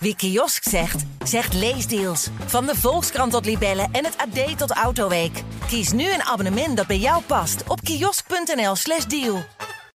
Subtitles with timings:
[0.00, 2.28] Wie kiosk zegt, zegt leesdeals.
[2.46, 5.42] Van de Volkskrant tot Libellen en het AD tot Autoweek.
[5.68, 9.36] Kies nu een abonnement dat bij jou past op kiosk.nl/slash deal.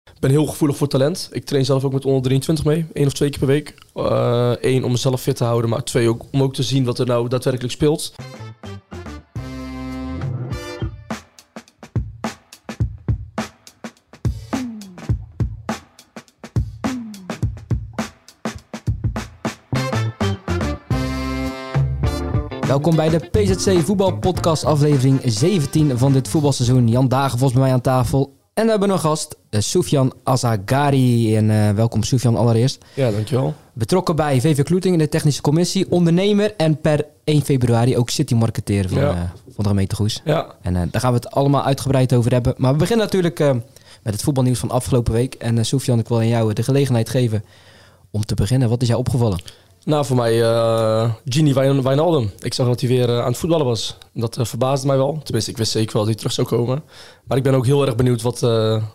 [0.04, 1.30] Ik ben heel gevoelig voor talent.
[1.32, 2.86] Ik train zelf ook met onder 23 mee.
[2.94, 3.76] één of twee keer per week.
[4.62, 5.70] Eén, uh, om mezelf fit te houden.
[5.70, 8.14] Maar twee, ook, om ook te zien wat er nou daadwerkelijk speelt.
[22.74, 26.88] Welkom bij de PZC Voetbalpodcast aflevering 17 van dit voetbalseizoen.
[26.88, 28.36] Jan Dagenvos bij mij aan tafel.
[28.54, 31.36] En we hebben een gast, uh, Soufian Azagari.
[31.36, 32.86] En uh, welkom Soufian allereerst.
[32.94, 33.54] Ja, dankjewel.
[33.74, 35.92] Betrokken bij VV Kloeting in de technische commissie.
[35.92, 39.12] Ondernemer en per 1 februari ook city-marketeer van, ja.
[39.12, 39.22] uh,
[39.56, 40.22] van de gemeente Goes.
[40.24, 40.56] Ja.
[40.62, 42.54] En daar gaan we het allemaal uitgebreid over hebben.
[42.58, 43.40] Maar we beginnen natuurlijk
[44.04, 45.34] met het voetbalnieuws van afgelopen week.
[45.34, 47.44] En Soufian, ik wil aan jou de gelegenheid geven
[48.12, 48.70] om te beginnen.
[48.70, 49.40] Wat is jou opgevallen?
[49.86, 52.32] Nou, voor mij uh, Gini Wijnaldum.
[52.40, 53.98] Ik zag dat hij weer uh, aan het voetballen was.
[54.14, 55.20] Dat uh, verbaasde mij wel.
[55.24, 56.84] Tenminste, ik wist zeker wel dat hij terug zou komen.
[57.24, 58.40] Maar ik ben ook heel erg benieuwd wat,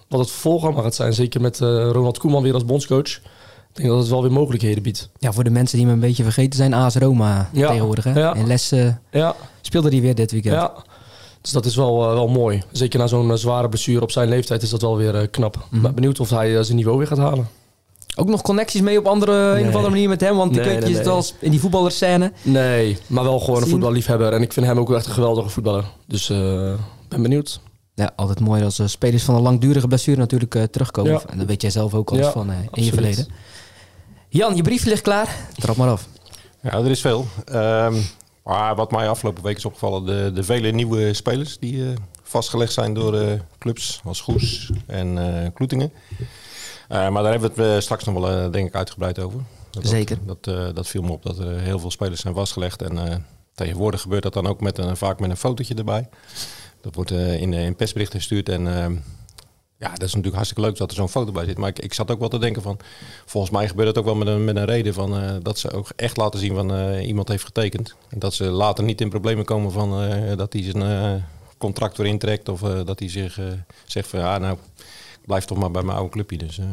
[0.09, 1.13] wat het vervolg allemaal gaat zijn.
[1.13, 3.17] Zeker met Ronald Koeman weer als bondscoach.
[3.69, 5.11] Ik denk dat het wel weer mogelijkheden biedt.
[5.19, 7.69] Ja, voor de mensen die me een beetje vergeten zijn, AS Roma ja.
[7.69, 8.05] tegenwoordig.
[8.05, 8.19] Hè?
[8.19, 8.35] Ja.
[8.35, 9.35] In lessen ja.
[9.61, 10.55] speelde hij weer dit weekend.
[10.55, 10.73] Ja.
[11.41, 12.63] Dus dat is wel, wel mooi.
[12.73, 15.57] Zeker na zo'n zware blessure op zijn leeftijd is dat wel weer knap.
[15.57, 15.81] Mm -hmm.
[15.81, 17.49] Maar benieuwd of hij zijn niveau weer gaat halen.
[18.21, 19.63] Ook nog connecties mee op andere, nee.
[19.63, 20.37] een of andere manier met hem?
[20.37, 21.05] Want nee, ik weet nee, je nee.
[21.05, 22.33] het als in die voetballerscène.
[22.43, 24.33] Nee, maar wel gewoon een voetballiefhebber.
[24.33, 25.85] En ik vind hem ook echt een geweldige voetballer.
[26.07, 26.73] Dus ik uh,
[27.09, 27.61] ben benieuwd.
[27.95, 31.13] Ja, altijd mooi als uh, spelers van een langdurige blessure natuurlijk uh, terugkomen.
[31.13, 31.23] Ja.
[31.29, 32.85] En dat weet jij zelf ook al ja, van in absoluut.
[32.85, 33.27] je verleden.
[34.29, 35.37] Jan, je brief ligt klaar.
[35.55, 36.09] Trap maar af.
[36.63, 37.27] Ja, er is veel.
[37.53, 38.03] Um,
[38.45, 41.85] maar wat mij afgelopen week is opgevallen, de, de vele nieuwe spelers die
[42.23, 45.19] vastgelegd zijn door clubs als Goes en
[45.55, 45.93] Kloetingen.
[46.89, 49.41] Uh, maar daar hebben we het uh, straks nog wel, uh, denk ik, uitgebreid over.
[49.71, 50.19] Dat, Zeker.
[50.27, 52.83] Dat, dat, dat, viel me op dat er heel veel spelers zijn vastgelegd.
[52.83, 56.09] En tegenwoordig gebeurt dat dan ook met een, vaak met een fotootje erbij.
[56.81, 58.49] Dat wordt in, in persberichten gestuurd.
[58.49, 58.63] En
[59.79, 61.59] ja, dat is natuurlijk hartstikke leuk dat er zo'n foto bij zit.
[61.59, 62.79] Maar ik, ik, zat ook wel te denken van...
[63.27, 65.41] Volgens mij gebeurt het ook wel met een, met een reden van...
[65.43, 67.95] dat ze ook echt laten zien van iemand heeft getekend.
[68.09, 69.91] En dat ze later niet in problemen komen van
[70.37, 71.25] dat hij zijn
[71.59, 72.49] contract weer intrekt.
[72.49, 73.41] Of dat hij zich
[73.87, 74.59] zegt van ja, nou
[75.29, 76.39] blijf toch maar bij mijn oude clubje.
[76.39, 76.65] Dus, uh...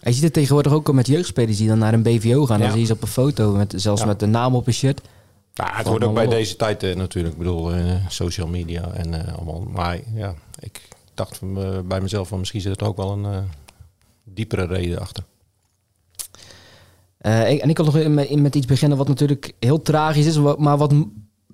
[0.00, 2.58] Je ziet het tegenwoordig ook al met jeugdspelers die dan naar een BVO gaan.
[2.58, 2.62] Ja.
[2.62, 4.06] Dan zie je ze op een foto, met, zelfs Ja.
[4.06, 5.00] met de naam op een shirt.
[5.52, 7.34] Ja, het wordt ook bij deze tijd uh, natuurlijk.
[7.34, 9.66] Ik bedoel, uh, social media en allemaal.
[9.72, 11.40] Maar ja, ik dacht
[11.86, 13.48] bij mezelf van misschien zit er ook wel een
[14.24, 15.24] diepere reden achter.
[17.20, 20.76] Ik, en ik kan nog met, met, iets beginnen wat natuurlijk heel tragisch is, maar
[20.76, 20.94] wat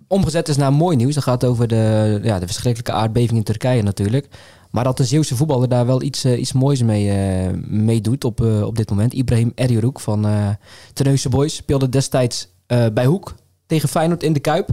[0.09, 1.15] omgezet is naar mooi nieuws.
[1.15, 4.29] Dat gaat over de, ja, de verschrikkelijke aardbeving in Turkije natuurlijk.
[4.75, 7.07] Maar dat de Zeeuwse voetballer daar wel iets, uh, iets moois mee,
[7.45, 9.13] uh, mee doet op, uh, op dit moment.
[9.13, 10.49] Ibrahim Eriouk van uh,
[11.31, 13.35] Boys speelde destijds bij Hoek
[13.67, 14.69] tegen Feyenoord in de Kuip.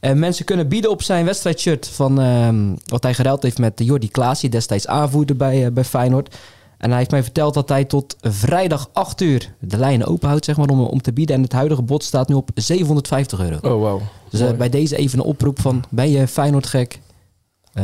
[0.00, 4.40] mensen kunnen bieden op zijn wedstrijdshirt van ehm, wat hij geruild heeft met Jordi Klaas,
[4.40, 6.36] die destijds aanvoerder bij, bij Feyenoord.
[6.78, 10.56] En hij heeft mij verteld dat hij tot vrijdag 8 uur de lijnen openhoudt zeg
[10.56, 11.36] maar, om, om te bieden.
[11.36, 13.56] En het huidige bod staat nu op 750 euro.
[13.56, 14.00] Oh, wow.
[14.30, 17.00] Dus uh, bij deze even een oproep van, ben je Feyenoord gek?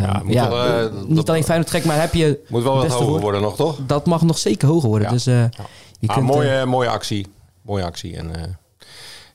[0.01, 2.45] Ja, ja wel, uh, niet alleen Feyenoord gek, maar heb je...
[2.49, 3.23] Moet wel wat hoger woord?
[3.23, 3.79] worden nog, toch?
[3.87, 5.09] Dat mag nog zeker hoger worden.
[5.09, 5.15] Ja.
[5.15, 5.51] Dus uh, ja.
[5.99, 6.27] je ah, kunt...
[6.27, 7.27] mooie, mooie actie.
[7.63, 8.17] Mooie actie.
[8.17, 8.59] En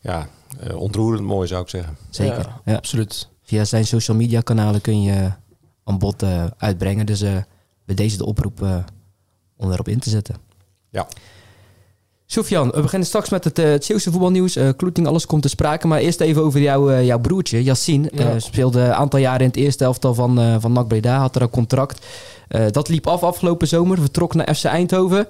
[0.02, 0.28] ja,
[0.74, 1.98] ontroerend mooi zou ik zeggen.
[2.10, 2.76] Zeker, Ja, ja.
[2.76, 3.30] absoluut.
[3.44, 5.32] Via zijn social media kanalen kun je
[5.84, 6.24] een bod
[6.58, 7.06] uitbrengen.
[7.06, 7.22] Dus
[7.86, 8.62] bij deze de oproep
[9.58, 10.36] om daarop in te zetten.
[10.90, 11.08] Ja.
[12.30, 14.58] Sofian, we beginnen straks met het, uh, het Zeeuwse voetbalnieuws.
[14.58, 15.88] Uh, Kloeting, alles komt te sprake.
[15.88, 18.10] Maar eerst even over jou, uh, jouw broertje, Yassine.
[18.14, 18.40] Ja.
[18.40, 21.18] speelde een aantal jaren in het eerste elftal van, van NAC Breda.
[21.18, 22.06] Had er een contract.
[22.72, 23.98] dat liep af afgelopen zomer.
[24.00, 25.28] Vertrok naar FC Eindhoven.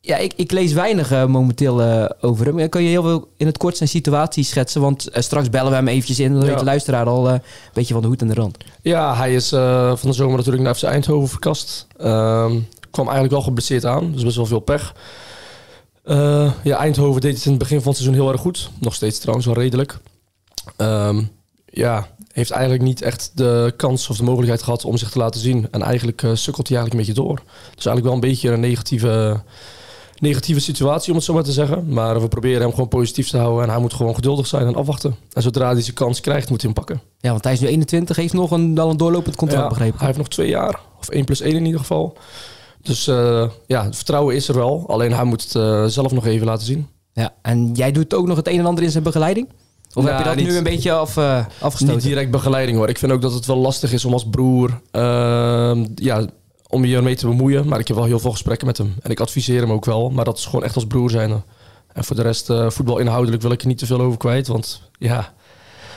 [0.00, 2.68] Ja, ik, ik lees weinig momenteel over hem.
[2.68, 4.80] Kan je heel veel in het kort zijn situatie schetsen?
[4.80, 6.32] Want straks bellen we hem eventjes in.
[6.32, 6.46] Dan Ja.
[6.46, 7.42] weet de luisteraar al een
[7.72, 8.56] beetje van de hoed en de rand.
[8.82, 11.86] Ja, hij is eh, van de zomer natuurlijk naar FC Eindhoven verkast.
[11.96, 12.52] Ehm,
[12.90, 14.94] kwam eigenlijk wel geblesseerd aan, dus best wel veel pech.
[16.06, 18.70] Eh, ja, Eindhoven deed het in het begin van het seizoen heel erg goed.
[18.78, 19.98] Nog steeds trouwens wel redelijk.
[20.76, 21.22] Ehm,
[21.66, 25.40] ja, heeft eigenlijk niet echt de kans of de mogelijkheid gehad om zich te laten
[25.40, 25.68] zien.
[25.70, 27.42] En eigenlijk eh, sukkelt hij eigenlijk een beetje door.
[27.74, 29.40] Dus eigenlijk wel een beetje een negatieve,
[30.18, 31.88] negatieve situatie, om het zo maar te zeggen.
[31.88, 33.62] Maar we proberen hem gewoon positief te houden.
[33.64, 35.16] En hij moet gewoon geduldig zijn en afwachten.
[35.32, 37.06] En zodra hij zijn kans krijgt, moet hij hem pakken.
[37.20, 38.16] Ja, want hij is nu 21.
[38.16, 39.96] Heeft nog een, wel een doorlopend contract, Ja, begrepen.
[39.96, 42.16] Hij heeft nog twee jaar, of 1 plus 1 in ieder geval.
[42.86, 44.84] Dus uh, ja, het vertrouwen is er wel.
[44.86, 46.88] Alleen hij moet het uh, zelf nog even laten zien.
[47.12, 49.48] Ja, en jij doet ook nog het een en ander in zijn begeleiding?
[49.94, 51.94] Of Nou, heb je dat niet- nu een beetje af, uh, afgestoten?
[51.94, 52.88] Niet direct begeleiding hoor.
[52.88, 56.24] Ik vind ook dat het wel lastig is om als broer ehm, ja,
[56.68, 57.68] om je ermee te bemoeien.
[57.68, 58.94] Maar ik heb wel heel veel gesprekken met hem.
[59.02, 60.10] En ik adviseer hem ook wel.
[60.10, 61.42] Maar dat is gewoon echt als broer zijn.
[61.92, 64.46] En voor de rest, eh, voetbal inhoudelijk wil ik er niet te veel over kwijt.
[64.46, 65.32] Want ja,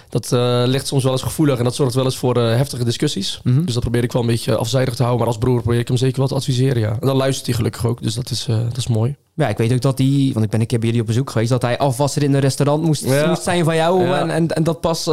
[0.09, 1.57] dat eh, ligt soms wel eens gevoelig.
[1.57, 3.39] En dat zorgt wel eens voor eh, heftige discussies.
[3.43, 3.63] Mhm.
[3.65, 5.19] Dus dat probeer ik wel een beetje afzijdig te houden.
[5.25, 6.89] Maar als broer probeer ik hem zeker wel te adviseren, ja.
[6.99, 8.01] En dan luistert hij gelukkig ook.
[8.01, 9.15] Dus dat is, eh, dat is mooi.
[9.33, 11.29] Ja, ik weet ook dat hij, want ik ben een keer bij jullie op bezoek
[11.29, 13.27] geweest, dat hij afwasser in een restaurant moest, Ja.
[13.27, 14.03] moest zijn van jou.
[14.03, 14.19] Ja.
[14.19, 15.09] En, en, en dat pas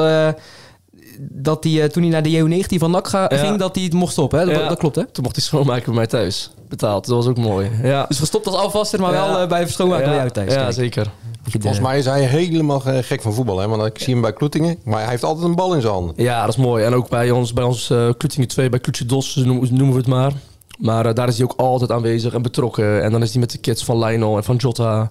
[1.20, 2.31] dat hij, toen hij naar de
[2.64, 3.26] JO19 van NAC Ja.
[3.31, 4.38] ging, dat hij het mocht stoppen.
[4.38, 4.44] Hè?
[4.44, 4.69] Dat, Ja.
[4.69, 5.04] dat klopt, hè?
[5.06, 6.50] Toen mocht hij schoonmaken bij mij thuis.
[6.69, 7.06] Betaald.
[7.06, 7.70] Dat was ook mooi.
[7.82, 10.52] Ja, Dus gestopt als afwasser, maar wel bij schoonmaken ja, bij jou thuis.
[10.52, 11.10] Ja, Kijk, zeker.
[11.52, 13.58] De- Volgens mij is hij helemaal eh, gek van voetbal.
[13.58, 13.69] Hè?
[13.69, 14.76] Want ik zie hem bij Kloetingen.
[14.84, 16.14] Maar hij heeft altijd een bal in zijn handen.
[16.16, 16.84] Ja, dat is mooi.
[16.84, 20.06] En ook bij ons, bij ons eh Kloetingen 2, bij Kloetje Dos noemen, we het
[20.06, 20.32] maar.
[20.78, 23.02] Maar eh, daar is hij ook altijd aanwezig en betrokken.
[23.02, 25.10] En dan is hij met de kids van Lionel en van Jota.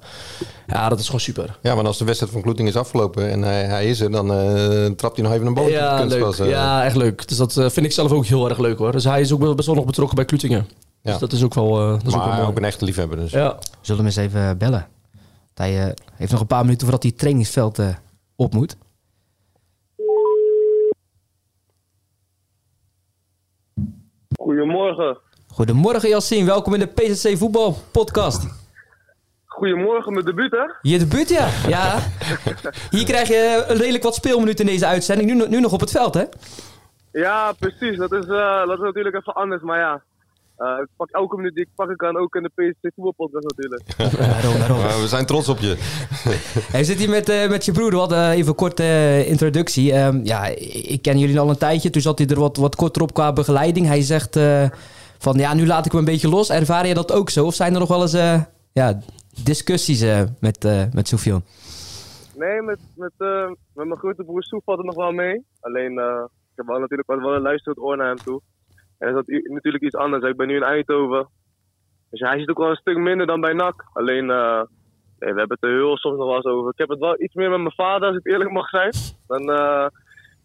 [0.68, 1.58] Ja, dat is gewoon super.
[1.62, 4.32] Ja, maar als de wedstrijd van Kloetingen is afgelopen en hij, hij is er, dan
[4.34, 6.22] eh, trapt hij nog even een bal Ja, op de leuk.
[6.24, 6.48] kunstgras.
[6.48, 6.54] eh.
[6.54, 7.28] Ja, echt leuk.
[7.28, 8.92] Dus dat eh, vind ik zelf ook heel erg leuk hoor.
[8.92, 10.68] Dus hij is ook wel- best wel nog betrokken bij Kloetingen.
[11.02, 11.20] Dus Ja.
[11.20, 12.48] dat is ook wel, eh, dat is ook wel mooi.
[12.48, 13.18] ook een echte liefhebber.
[13.18, 13.32] Dus.
[13.32, 13.56] Ja.
[13.60, 14.88] We zullen hem eens even bellen.
[15.56, 17.96] Hij eh, heeft nog een paar minuten voordat hij het trainingsveld eh,
[18.36, 18.78] op moet.
[24.40, 25.18] Goedemorgen.
[25.48, 28.64] Goedemorgen Yassine, welkom in de PZC Voetbal Podcast.
[29.46, 30.66] Goedemorgen, mijn debuut hè?
[30.82, 31.48] Je debuut, ja.
[31.68, 32.00] ja.
[32.96, 35.34] Hier krijg je een redelijk wat speelminuten in deze uitzending.
[35.34, 36.24] Nu, nu nog op het veld, hè?
[37.12, 37.98] Ja, precies.
[37.98, 40.02] Dat is, eh, dat is natuurlijk even anders, maar ja.
[40.58, 43.84] Eh, ik pak elke minuut die ik pakken kan, ook in de PSC voetbalpodcast natuurlijk.
[44.60, 45.76] Daarom, we zijn trots op je.
[46.76, 47.96] Hij zit hier met, eh, met je broer.
[47.96, 49.94] Wat eh, even een korte introductie.
[49.94, 51.90] Ehm, ja, ik ken jullie al een tijdje.
[51.90, 53.86] Toen zat hij er wat, wat korter op qua begeleiding.
[53.86, 54.70] Hij zegt eh,
[55.18, 56.50] van ja, nu laat ik me een beetje los.
[56.50, 57.46] Ervaar je dat ook zo?
[57.46, 58.42] Of zijn er nog wel eens eh,
[58.72, 59.00] ja,
[59.44, 61.42] discussies eh, met, eh met Soufiane?
[62.36, 65.46] Nee, met, met, eh, met mijn grote broer Soef valt het nog wel mee.
[65.60, 68.42] Alleen, eh, ik heb wel natuurlijk wel wel een luisterend oor naar hem toe.
[68.98, 70.24] En dat is natuurlijk iets anders.
[70.24, 71.28] Ik ben nu in Eindhoven.
[72.10, 73.86] Dus hij zit ook wel een stuk minder dan bij NAC.
[73.94, 74.62] Alleen, eh,
[75.20, 76.72] nee, we hebben het er heel soms nog wel eens over.
[76.72, 78.94] Ik heb het wel iets meer met mijn vader, als ik eerlijk mag zijn.
[79.28, 79.88] Dan, eh,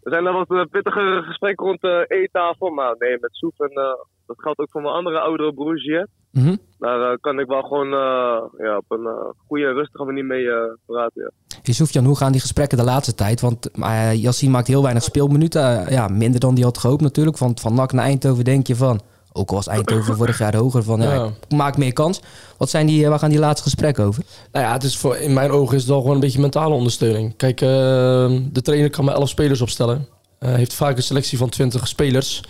[0.02, 2.70] er zijn er wat eh, pittige gesprekken rond de eettafel.
[2.70, 3.74] Maar nee, met Soef en
[4.26, 5.78] dat geldt ook voor mijn andere oudere broer,
[6.30, 6.56] Mhm.
[6.78, 9.12] Daar eh, kan ik wel gewoon eh, ja, op een eh,
[9.46, 10.56] goede, rustige manier mee eh,
[10.86, 11.32] praten.
[11.62, 11.72] Ja.
[11.72, 13.40] Soufiane, hoe gaan die gesprekken de laatste tijd?
[13.40, 15.90] Want uh, Yassine maakt heel weinig speelminuten.
[15.90, 17.36] Ja, minder dan die had gehoopt natuurlijk.
[17.38, 19.00] Van, van NAC naar Eindhoven denk je van...
[19.32, 21.00] Ook al was Eindhoven vorig jaar hoger van...
[21.00, 21.24] Ja, Ja.
[21.48, 22.20] ik maak meer kans.
[22.56, 24.22] Wat zijn die, waar gaan die laatste gesprekken over?
[24.52, 26.74] Nou ja, het is voor, in mijn ogen is het wel gewoon een beetje mentale
[26.74, 27.36] ondersteuning.
[27.36, 30.06] Kijk, de trainer kan maar 11 spelers opstellen.
[30.38, 32.42] Hij heeft vaak een selectie van 20 spelers.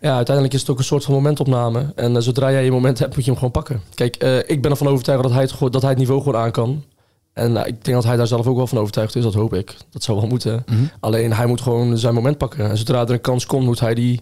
[0.00, 1.92] Ja, uiteindelijk is het ook een soort van momentopname.
[1.94, 3.80] En eh, zodra jij je moment hebt, moet je hem gewoon pakken.
[3.94, 6.50] Kijk, eh, ik ben ervan overtuigd dat hij, het, dat hij het niveau gewoon aan
[6.50, 6.84] kan.
[7.32, 9.22] En eh, ik denk dat hij daar zelf ook wel van overtuigd is.
[9.22, 9.76] Dat hoop ik.
[9.90, 10.64] Dat zou wel moeten.
[11.00, 12.70] Alleen hij moet gewoon zijn moment pakken.
[12.70, 14.20] En zodra er een kans komt, moet hij die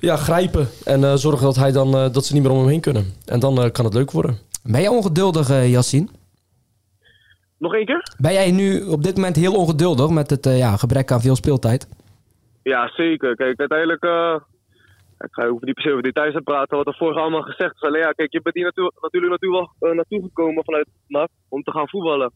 [0.00, 0.66] ja, grijpen.
[0.84, 3.04] En eh, zorgen dat, hij dan, eh, dat ze niet meer om hem heen kunnen.
[3.26, 4.38] En dan eh, kan het leuk worden.
[4.62, 6.08] Ben jij ongeduldig, Yassine?
[7.58, 8.14] Nog één keer?
[8.18, 11.36] Ben jij nu op dit moment heel ongeduldig met het eh, ja, gebrek aan veel
[11.36, 11.88] speeltijd?
[12.62, 13.36] Ja, zeker.
[13.36, 14.04] Kijk, uiteindelijk.
[15.24, 17.74] Ik ga ook niet per se over details te praten, wat er vorig allemaal gezegd
[17.74, 17.80] is.
[17.80, 21.28] Alleen ja, kijk, je bent hier natu- natuurlijk naartoe, wel, eh, naartoe gekomen vanuit NAC
[21.48, 22.32] om te gaan voetballen.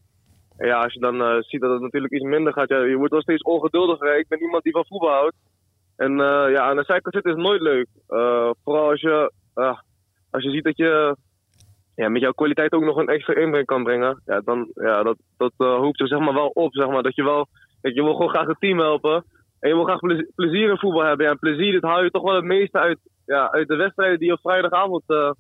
[0.57, 2.97] En ja, als je dan eh, ziet dat het natuurlijk iets minder gaat, ja, je
[2.97, 4.19] wordt wel steeds ongeduldiger.
[4.19, 5.37] Ik ben iemand die van voetbal houdt.
[5.97, 7.87] En eh, ja, aan de zijkant zitten is nooit leuk.
[8.65, 9.33] Vooral als je,
[10.31, 11.17] als je ziet dat je
[11.95, 14.23] ja, met jouw kwaliteit ook nog een extra inbreng kan brengen.
[14.27, 16.75] Ja, dan ja, dat, dat hoopt er zeg maar wel op.
[16.75, 17.47] Zeg maar, dat je wel,
[17.81, 19.25] dat je wil gewoon graag het team helpen.
[19.65, 21.27] En je wil graag plezi- plezier in voetbal hebben.
[21.27, 24.19] Ja, en plezier, dat haal je toch wel het meeste uit, ja, uit de wedstrijden
[24.19, 25.31] die je op vrijdagavond eh,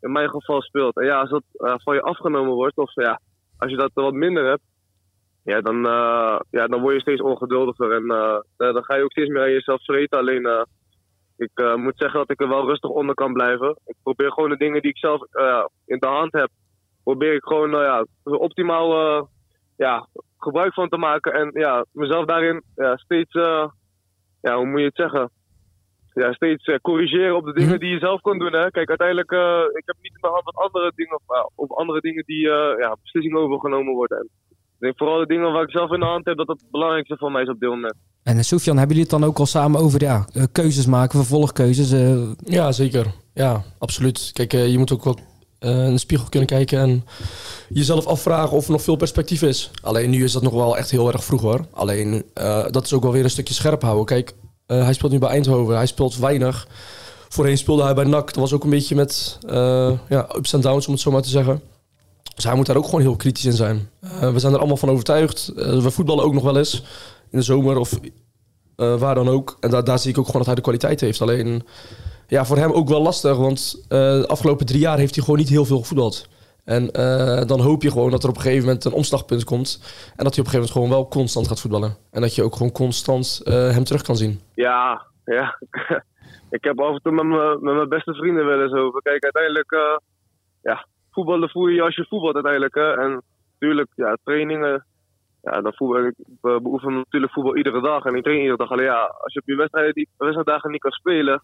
[0.00, 0.96] in mijn geval speelt.
[0.96, 3.20] En ja, als dat eh, van je afgenomen wordt, of ja,
[3.58, 4.62] als je dat wat minder hebt,
[5.44, 7.92] ja, dan, eh, ja, dan word je steeds ongeduldiger.
[7.92, 8.06] En
[8.56, 10.18] dan ga je ook steeds meer aan jezelf vreten.
[10.18, 10.66] Alleen,
[11.36, 13.78] ik moet zeggen dat ik er wel rustig onder kan blijven.
[13.84, 15.22] Ik probeer gewoon de dingen die ik zelf
[15.86, 16.48] in de hand heb,
[17.02, 19.28] probeer ik gewoon nou ja, optimaal
[19.76, 20.06] ja,
[20.42, 21.32] gebruik van te maken.
[21.32, 23.66] En ja, mezelf daarin ja, steeds, eh,
[24.40, 25.30] ja, hoe moet je het zeggen?
[26.14, 28.52] Ja, steeds eh, corrigeren op de dingen die je zelf kan doen.
[28.52, 28.70] Hè.
[28.70, 32.00] Kijk, uiteindelijk, eh ik heb niet in de hand wat andere dingen, of, of andere
[32.00, 34.18] dingen die eh, ja, beslissingen overgenomen worden.
[34.18, 36.60] En ik denk vooral de dingen waar ik zelf in de hand heb, dat dat
[36.60, 37.96] het belangrijkste voor mij is op dit moment.
[38.22, 41.90] En uh, Soufiane, hebben jullie het dan ook al samen over ja, keuzes maken, vervolgkeuzes?
[42.44, 43.06] Ja, zeker.
[43.34, 44.30] Ja, absoluut.
[44.32, 45.18] Kijk, je moet ook wel
[45.60, 47.04] in de spiegel kunnen kijken en
[47.68, 49.70] jezelf afvragen of er nog veel perspectief is.
[49.82, 51.66] Alleen nu is dat nog wel echt heel erg vroeg hoor.
[51.70, 54.04] Alleen eh, dat is ook wel weer een stukje scherp houden.
[54.04, 54.34] Kijk,
[54.66, 55.76] eh, hij speelt nu bij Eindhoven.
[55.76, 56.68] Hij speelt weinig.
[57.28, 58.26] Voorheen speelde hij bij NAC.
[58.26, 61.22] Dat was ook een beetje met eh, ja, ups en downs, om het zo maar
[61.22, 61.62] te zeggen.
[62.34, 63.88] Dus hij moet daar ook gewoon heel kritisch in zijn.
[64.20, 65.52] We zijn er allemaal van overtuigd.
[65.54, 66.82] We voetballen ook nog wel eens
[67.30, 68.00] in de zomer of
[68.76, 69.56] waar dan ook.
[69.60, 71.20] En daar zie ik ook gewoon dat hij de kwaliteit heeft.
[71.20, 71.62] Alleen
[72.30, 75.38] ja, voor hem ook wel lastig, want uh, de afgelopen drie jaar heeft hij gewoon
[75.38, 76.28] niet heel veel gevoetbald.
[76.64, 79.70] En eh, dan hoop je gewoon dat er op een gegeven moment een omslagpunt komt.
[80.16, 81.96] En dat hij op een gegeven moment gewoon wel constant gaat voetballen.
[82.10, 84.40] En dat je ook gewoon constant eh, hem terug kan zien.
[84.54, 85.58] Ja, ja.
[86.56, 89.02] ik heb af en toe met mijn, beste vrienden wel eens over.
[89.02, 89.96] Kijk, uiteindelijk, eh,
[90.62, 92.74] ja, voetballen voel je als je voetbalt uiteindelijk.
[92.74, 92.92] Hè.
[92.92, 93.22] En
[93.52, 94.86] natuurlijk, ja, trainingen.
[95.42, 98.04] Ja, dan voetbal, ik be- beoefen natuurlijk voetbal iedere dag.
[98.04, 98.70] En ik train iedere dag.
[98.70, 101.42] Alleen ja, als je op je wedstrijddagen niet kan spelen,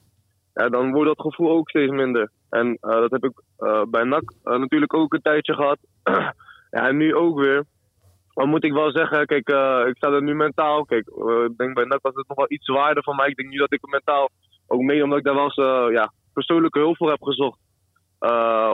[0.56, 2.30] ja, dan wordt dat gevoel ook steeds minder.
[2.50, 5.78] En eh, dat heb ik eh, bij NAC eh, natuurlijk ook een tijdje gehad.
[6.76, 7.64] ja, en nu ook weer.
[8.34, 9.48] Maar moet ik wel zeggen, kijk,
[9.88, 10.84] ik sta er nu mentaal.
[10.84, 11.06] Kijk,
[11.48, 13.28] ik denk bij NAC was het nog wel iets zwaarder voor mij.
[13.28, 14.28] Ik denk nu dat ik er mentaal
[14.66, 17.58] ook mee, omdat ik daar wel eens ja, persoonlijke hulp voor heb gezocht.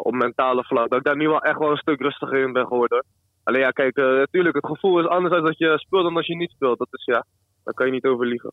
[0.03, 0.89] op mentale vlak.
[0.89, 3.05] Dat ik daar nu wel echt wel een stuk rustiger in ben geworden.
[3.43, 6.37] Alleen ja, kijk, natuurlijk, het gevoel is anders als dat je speelt dan als je
[6.37, 6.79] niet speelt.
[6.79, 7.25] Dat is ja,
[7.65, 8.53] daar kan je niet over liegen.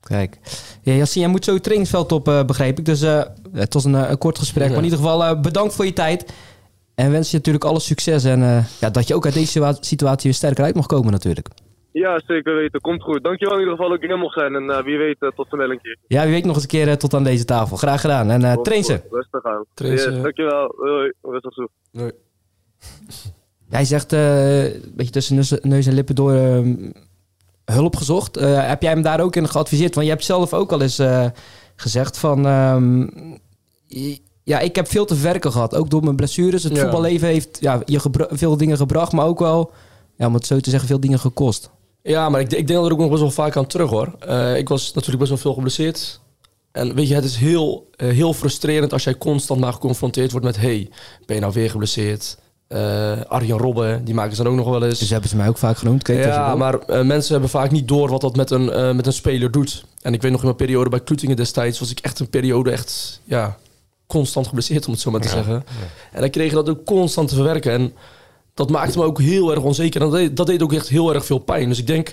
[0.00, 0.38] Kijk.
[0.84, 2.84] Ja, Yassine, jij moet zo het trainingsveld op, eh, begreep ik.
[2.84, 3.22] Dus eh,
[3.52, 4.62] het was een, eh, een kort gesprek.
[4.64, 4.68] Ja.
[4.68, 6.32] Maar in ieder geval eh, bedankt voor je tijd.
[6.94, 8.24] En wens je natuurlijk alle succes.
[8.24, 11.12] En eh, ja, dat je ook uit deze situa- situatie weer sterker uit mag komen
[11.12, 11.48] natuurlijk.
[11.92, 12.80] Ja, zeker weten.
[12.80, 13.24] Komt goed.
[13.24, 14.54] Dankjewel in ieder geval dat ik hier mocht zijn.
[14.54, 15.98] En eh, wie weet, tot snel een keer.
[16.06, 17.76] Ja, wie weet nog eens een keer tot aan deze tafel.
[17.76, 18.30] Graag gedaan.
[18.30, 19.00] En eh train ze.
[19.10, 19.64] Rustig aan.
[19.74, 20.10] Train ze.
[20.10, 20.74] Yes, dankjewel.
[20.76, 21.66] Hoi, rustig zo.
[21.92, 22.10] Nee.
[23.70, 26.58] Hij zegt eh, een beetje tussen neus, en lippen door eh,
[27.64, 28.36] hulp gezocht.
[28.36, 29.94] Eh, heb jij hem daar ook in geadviseerd?
[29.94, 31.26] Want je hebt zelf ook al eens eh,
[31.76, 32.46] gezegd van...
[32.46, 33.06] ehm,
[34.42, 35.74] ja, ik heb veel te verken gehad.
[35.74, 36.62] Ook door mijn blessures.
[36.62, 36.80] Het Ja.
[36.82, 39.70] voetballeven heeft ja, je veel dingen gebracht, maar ook wel...
[40.16, 41.70] Ja, om het zo te zeggen, veel dingen gekost.
[42.02, 44.14] Ja, maar ik, ik denk er ook nog best wel vaak aan terug hoor.
[44.18, 46.20] Eh, ik was natuurlijk best wel veel geblesseerd.
[46.72, 50.56] En weet je, het is heel, heel frustrerend als jij constant maar geconfronteerd wordt met...
[50.56, 50.90] hey,
[51.26, 52.36] ben je nou weer geblesseerd?
[52.74, 54.98] Eh, Arjan Robben, die maken ze dan ook nog wel eens.
[54.98, 56.02] Dus hebben ze mij ook vaak genoemd.
[56.02, 59.06] Kijk, ja, maar eh, mensen hebben vaak niet door wat dat met een, eh, met
[59.06, 59.84] een speler doet.
[60.02, 61.78] En ik weet nog in mijn periode bij Kloetingen destijds...
[61.78, 63.56] was ik echt een periode echt, ja,
[64.06, 65.64] constant geblesseerd, om het zo maar te zeggen.
[66.12, 67.72] En dan kreeg je dat ook constant te verwerken.
[67.72, 67.92] En
[68.54, 70.00] dat maakte me ook heel erg onzeker.
[70.00, 71.68] En dat deed, dat deed ook echt heel erg veel pijn.
[71.68, 72.12] Dus ik denk,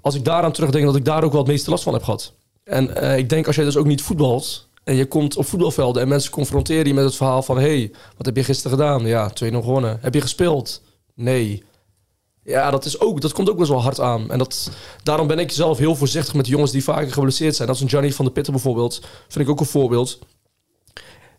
[0.00, 2.32] als ik daaraan terugdenk, dat ik daar ook wel het meeste last van heb gehad.
[2.64, 4.68] En ik denk, als jij dus ook niet voetbalt...
[4.86, 7.58] en je komt op voetbalvelden en mensen confronteren je met het verhaal van...
[7.58, 9.06] hey, wat heb je gisteren gedaan?
[9.06, 9.98] Ja, 2-0 gewonnen.
[10.00, 10.82] Heb je gespeeld?
[11.14, 11.64] Nee.
[12.42, 14.30] Ja, dat, is ook, dat komt ook best wel hard aan.
[14.30, 14.70] En dat,
[15.02, 17.68] daarom ben ik zelf heel voorzichtig met jongens die vaker geblesseerd zijn.
[17.68, 19.00] Dat is een Johnny van de Pitten bijvoorbeeld.
[19.28, 20.18] Vind ik ook een voorbeeld.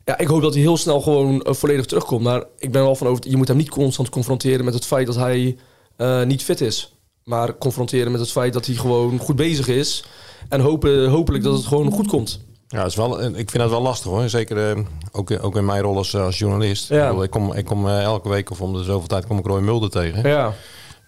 [0.05, 2.23] Ja, ik hoop dat hij heel snel gewoon eh, volledig terugkomt.
[2.23, 3.29] Maar ik ben wel van over.
[3.29, 5.57] Je moet hem niet constant confronteren met het feit dat hij
[5.95, 6.93] eh, niet fit is.
[7.23, 10.05] Maar confronteren met het feit dat hij gewoon goed bezig is.
[10.49, 12.45] En hopen, hopelijk dat het gewoon goed komt.
[12.69, 14.29] Ja, is wel, ik vind dat wel lastig hoor.
[14.29, 16.89] Zeker eh, ook, ook in mijn rol als, als journalist.
[16.89, 17.01] Ja.
[17.01, 19.37] Ik, bedoel, ik kom, ik kom eh, elke week of om de zoveel tijd kom
[19.37, 20.29] ik Roy Mulder tegen.
[20.29, 20.53] Ja,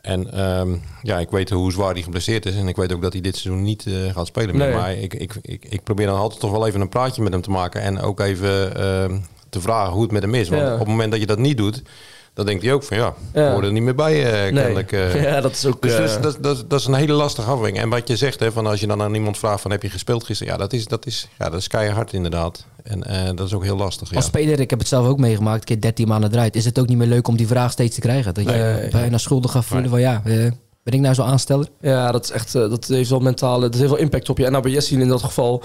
[0.02, 2.56] En ehm, ja, ik weet hoe zwaar hij geblesseerd is.
[2.56, 4.58] En ik weet ook dat hij dit seizoen niet eh, gaat spelen.
[4.58, 4.74] Nee.
[4.74, 7.42] Maar ik, ik, ik, ik probeer dan altijd toch wel even een praatje met hem
[7.42, 7.82] te maken.
[7.82, 9.18] En ook even ehm,
[9.50, 10.50] te vragen hoe het met hem is.
[10.50, 10.74] Want Ja.
[10.74, 11.82] op het moment dat je dat niet doet,
[12.40, 13.46] dan denkt hij ook van ja, Ja.
[13.46, 14.92] we worden er niet meer bij eh kennelijk.
[14.92, 15.24] eh.
[15.32, 15.82] ja, dat is ook...
[15.82, 17.80] Dus, eh, dus dat, dat, dat is een hele lastige afweging.
[17.80, 19.90] En wat je zegt, hè, van als je dan aan iemand vraagt van heb je
[19.90, 20.54] gespeeld gisteren?
[20.54, 22.66] Ja, dat is, dat is, ja, dat is keihard inderdaad.
[22.84, 24.10] En eh, dat is ook heel lastig.
[24.10, 24.16] Ja.
[24.16, 26.56] Als speler, ik heb het zelf ook meegemaakt, een keer 13 maanden eruit.
[26.56, 28.34] Is het ook niet meer leuk om die vraag steeds te krijgen?
[28.34, 28.90] Dat je Nee.
[28.90, 30.34] bijna schuldig gaat voelen van ja, eh,
[30.84, 31.68] ben ik nou zo aansteller?
[31.82, 34.46] Ja, dat, is echt, eh, dat heeft wel mentale, dat heeft wel impact op je.
[34.46, 35.64] En nou bij Jessie in dat geval,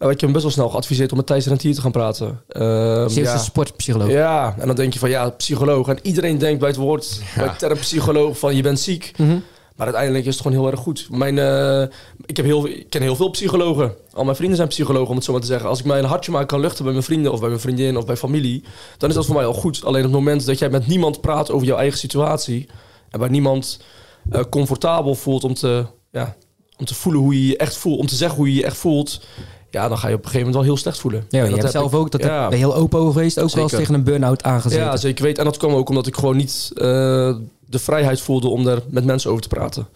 [0.00, 2.40] uh, had je hem best wel snel geadviseerd om met Thijs Rentier te gaan praten.
[2.48, 3.32] Ze is ja.
[3.32, 4.10] een sportpsycholoog.
[4.10, 5.88] Ja, en dan denk je van ja, psycholoog.
[5.88, 9.12] En iedereen denkt bij het woord, bij de term psycholoog van je bent ziek.
[9.16, 9.38] Mhm.
[9.80, 11.06] Maar uiteindelijk is het gewoon heel erg goed.
[11.10, 11.82] Mijn, eh,
[12.26, 13.94] ik, heb heel, ik ken heel veel psychologen.
[14.12, 15.68] Al mijn vrienden zijn psychologen, om het zo maar te zeggen.
[15.68, 18.06] Als ik mijn hartje maar kan luchten bij mijn vrienden of bij mijn vriendin of
[18.06, 18.64] bij familie,
[18.98, 19.84] dan is dat voor mij al goed.
[19.84, 22.68] Alleen op het moment dat jij met niemand praat over jouw eigen situatie
[23.10, 23.80] en waar niemand
[24.30, 26.36] eh, comfortabel voelt om te, ja,
[26.76, 28.76] om te voelen hoe je je echt voelt, om te zeggen hoe je je echt
[28.76, 29.20] voelt,
[29.70, 31.24] ja, dan ga je op een gegeven moment wel heel slecht voelen.
[31.28, 32.40] Ja, En je dat hebt heb zelf ik- ook, dat ja.
[32.40, 34.84] heb, ben je heel open over geweest, ook wel eens tegen een burn-out aangezeten.
[34.84, 35.38] Ja, zeker weet.
[35.38, 36.82] En dat kwam ook omdat ik gewoon niet eh,
[37.66, 39.86] de vrijheid voelde om daar met mensen over te praten.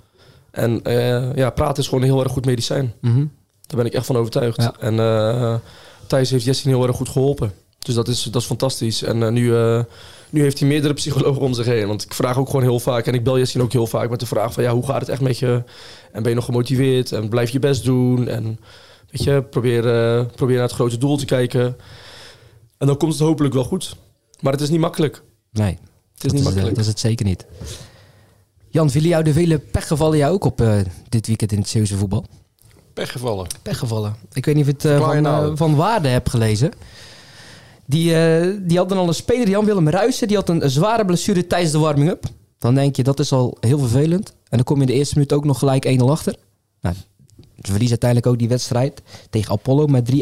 [0.50, 2.92] En eh, ja, praten is gewoon een heel erg goed medicijn.
[3.00, 3.18] Mhm.
[3.66, 4.62] Daar ben ik echt van overtuigd.
[4.62, 4.74] Ja.
[4.80, 5.54] En eh
[6.06, 7.52] Thijs heeft Jessie heel erg goed geholpen.
[7.78, 9.02] Dus dat is, dat is fantastisch.
[9.02, 9.50] En nu,
[10.30, 11.86] nu heeft hij meerdere psychologen om zich heen.
[11.86, 14.20] Want ik vraag ook gewoon heel vaak, en ik bel Jessie ook heel vaak met
[14.20, 14.62] de vraag van...
[14.62, 15.62] ja, hoe gaat het echt met je?
[16.12, 17.12] En ben je nog gemotiveerd?
[17.12, 18.28] En blijf je best doen?
[18.28, 18.58] En
[19.14, 21.76] weet je, probeer, eh, probeer naar het grote doel te kijken.
[22.78, 23.96] En dan komt het hopelijk wel goed.
[24.40, 25.22] Maar het is niet makkelijk.
[25.52, 25.78] Nee, Het
[26.14, 26.74] is dat, niet is, makkelijk.
[26.74, 27.46] dat is het zeker niet.
[28.68, 30.76] Jan, vielen jou de vele pechgevallen jou ook op eh,
[31.08, 32.24] dit weekend in het Zeeuwse voetbal?
[32.92, 33.46] Pechgevallen.
[33.62, 34.16] Pechgevallen.
[34.32, 35.56] Ik weet niet of je het eh, je van, nou?
[35.56, 36.72] van Waarde hebt gelezen.
[37.86, 40.28] Die, eh, die hadden al een speler, Jan-Willem Ruijsen.
[40.28, 42.24] Die had een zware blessure tijdens de warming-up.
[42.58, 44.30] Dan denk je, dat is al heel vervelend.
[44.30, 46.36] En dan kom je in de eerste minuut ook nog gelijk 1-0 achter.
[46.80, 46.96] Nou,
[47.54, 50.14] ze verliezen uiteindelijk ook die wedstrijd tegen Apollo met 3-1.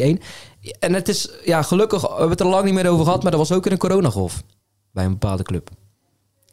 [0.79, 3.31] En het is, ja, gelukkig, we hebben het er lang niet meer over gehad, maar
[3.31, 4.43] dat was ook in een coronagolf.
[4.91, 5.69] bij een bepaalde club.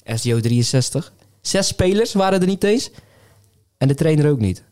[0.04, 1.12] SDO 63.
[1.40, 2.90] Zes spelers waren er niet eens.
[3.78, 4.64] En de trainer ook niet.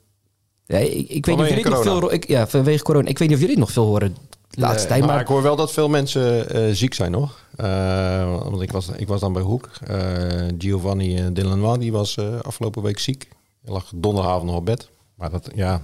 [0.66, 2.12] Ja, ik, ik weet niet of jullie nog veel...
[2.12, 3.08] Ik, ja, vanwege corona.
[3.08, 4.16] Ik weet niet of jullie nog veel horen
[4.50, 5.00] de laatste tijd.
[5.00, 7.44] Maar, Maar, ik hoor wel dat veel mensen eh, ziek zijn nog.
[7.56, 9.70] Eh, want ik was, ik was dan bij Hoek.
[9.86, 9.98] Eh,
[10.58, 13.28] Giovanni uh, Delanois, die was afgelopen week ziek.
[13.64, 14.88] Hij lag donderdagavond nog op bed.
[15.14, 15.82] Maar dat, ja...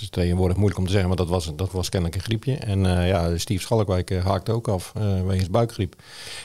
[0.00, 2.56] Is tegenwoordig moeilijk om te zeggen, maar dat was, dat was kennelijk een griepje.
[2.56, 6.02] En eh, ja, Steve Schalkwijk uh, haakte ook af uh, wegens buikgriep.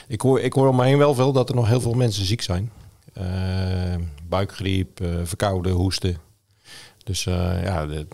[0.08, 2.24] Ik hoor, ik hoor om me heen wel veel dat er nog heel veel mensen
[2.24, 2.70] ziek zijn.
[3.18, 3.24] Uh,
[4.28, 6.16] buikgriep, uh, verkouden, hoesten.
[7.06, 7.34] Dus uh,
[7.64, 8.06] ja, het,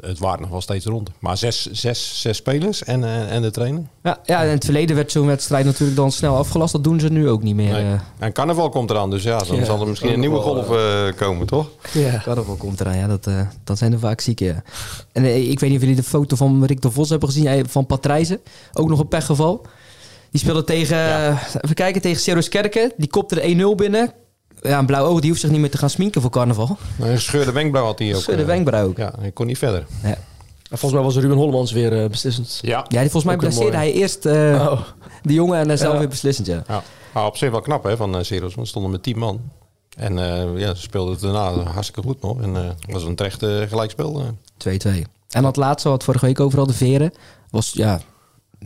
[0.00, 1.10] het waart nog wel steeds rond.
[1.18, 3.82] Maar zes, zes, zes spelers en, uh, en de trainer.
[4.02, 6.72] Ja, ja, in het verleden werd zo'n wedstrijd natuurlijk dan snel afgelast.
[6.72, 7.72] Dat doen ze nu ook niet meer.
[7.72, 7.84] Nee.
[7.84, 8.00] Uh.
[8.18, 11.16] En carnaval komt eraan, dus ja, dan ja, zal er misschien een nieuwe golf uh,
[11.16, 11.70] komen, toch?
[11.92, 13.06] Ja, carnaval komt eraan, ja.
[13.06, 14.62] Dat, uh, dat zijn er vaak zieken, ja.
[15.12, 17.68] En uh, ik weet niet of jullie de foto van Rick de Vos hebben gezien,
[17.68, 18.40] van Patrijzen.
[18.72, 19.66] Ook nog een pechgeval.
[20.30, 21.38] Die speelde tegen, ja.
[21.60, 22.92] even kijken, tegen Ceros Kerken.
[22.96, 24.12] Die kopte er 1-0 binnen
[24.68, 26.76] ja, een blauw oog, die hoeft zich niet meer te gaan sminken voor carnaval.
[26.96, 28.20] Nee, een scheurde wenkbrauw had hij ook.
[28.20, 28.96] Scheurde wenkbrauw ook.
[28.96, 29.86] Ja, hij kon niet verder.
[30.02, 30.08] Ja.
[30.70, 32.58] En volgens mij was Ruben Hollemans weer uh, beslissend.
[32.62, 34.32] Ja, ja volgens mij blesseerde hij eerst uh,
[34.70, 34.80] oh.
[35.22, 35.98] de jongen en zelf ja.
[35.98, 36.62] weer beslissend, ja.
[36.68, 36.82] ja.
[37.12, 39.40] Maar op zich wel knap hè, van uh, Ceros, want stonden met 10 man.
[39.96, 42.40] En uh, ja, ze speelden het daarna hartstikke goed nog.
[42.40, 44.22] En het was een terecht gelijkspel.
[44.68, 44.90] 2-2.
[45.28, 47.12] En dat laatste, wat vorige week overal de veren,
[47.50, 48.00] was ja,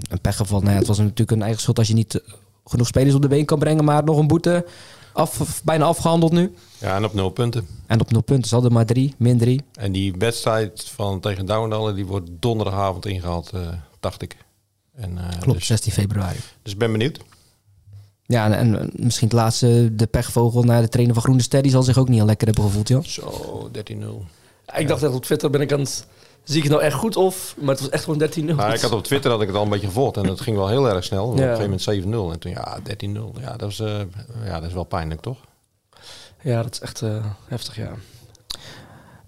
[0.08, 0.60] een pechgeval.
[0.60, 2.22] Nou ja, het was natuurlijk een eigen schuld als je niet
[2.64, 4.64] genoeg spelers op de been kan brengen, maar nog een boete
[5.18, 6.54] af, bijna afgehandeld nu.
[6.78, 7.66] Ja, en op nul punten.
[7.86, 8.48] En op nul punten.
[8.48, 9.62] Ze hadden maar drie, min drie.
[9.72, 13.60] En die wedstrijd van tegen Douwendalen, die wordt donderdagavond ingehaald, uh,
[14.00, 14.36] dacht ik.
[14.94, 16.38] En, uh, Klopt, dus, 16 februari.
[16.62, 17.20] Dus ik ben benieuwd.
[18.26, 21.70] Ja, en, en, misschien het laatste, de pechvogel naar de trainer van Groene Ster, die
[21.70, 23.04] zal zich ook niet al lekker hebben gevoeld, joh.
[23.04, 23.80] Zo, 13-0.
[24.66, 26.06] Ja, ik dacht echt op Twitter ben ik aan het...
[26.44, 27.54] Zie ik het nou echt goed of?
[27.58, 28.44] Maar het was echt gewoon 13-0.
[28.44, 30.56] Nou, ik had op Twitter had ik het al een beetje gevolgd en dat ging
[30.56, 31.24] wel heel erg snel.
[31.24, 31.30] Ja.
[31.30, 32.78] Op een gegeven moment 7-0 en toen ja,
[33.36, 33.40] 13-0.
[33.40, 33.98] Ja, dat is, uh,
[34.44, 35.38] ja, dat is wel pijnlijk, toch?
[36.42, 37.90] Ja, dat is echt uh, heftig, ja.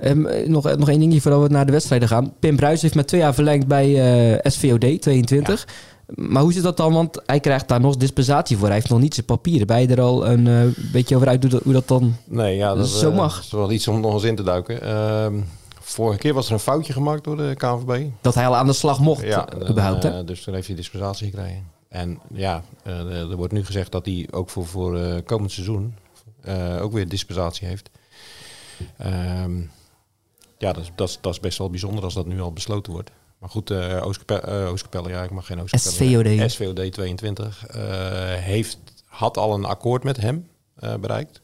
[0.04, 2.32] Um, nog, nog één dingetje voordat we naar de wedstrijden gaan.
[2.38, 3.88] Pim Bruis heeft met twee jaar verlengd bij
[4.32, 5.66] uh, SVOD 22.
[5.66, 5.72] Ja.
[6.14, 6.92] Maar hoe zit dat dan?
[6.92, 8.66] Want hij krijgt daar nog dispensatie voor.
[8.66, 9.66] Hij heeft nog niet zijn papieren.
[9.66, 12.56] Ben je er al een uh, beetje over uit hoe dat, hoe dat dan nee,
[12.56, 13.34] ja, dat, zo mag?
[13.34, 14.80] Dat is wel iets om nog eens in te duiken.
[15.92, 18.10] Vorige keer was er een foutje gemaakt door de KNVB.
[18.20, 21.30] Dat hij al aan de slag mocht, ja, überhaupt, uh, dus toen heeft hij dispensatie
[21.30, 21.70] gekregen.
[21.88, 25.94] En ja, er wordt nu gezegd dat hij ook voor, voor komend seizoen
[26.80, 27.90] ook weer dispensatie heeft.
[29.06, 29.70] Um,
[30.60, 32.92] ja, dat is, dat, is, dat is best wel bijzonder als dat nu al besloten
[32.92, 33.10] wordt.
[33.38, 36.48] Maar goed, uh, Oostkapelle, uh, Oostkapelle, ja, ik mag geen Oostkapelle.
[36.48, 36.50] SVOD.
[36.50, 37.82] SVOD 22 uh,
[38.34, 40.48] heeft, had al een akkoord met hem
[40.80, 41.40] uh, bereikt.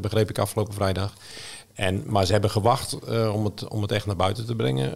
[0.00, 1.14] begreep ik afgelopen vrijdag.
[1.80, 2.98] En, maar ze hebben gewacht
[3.32, 4.94] om, het, om het echt naar buiten te brengen.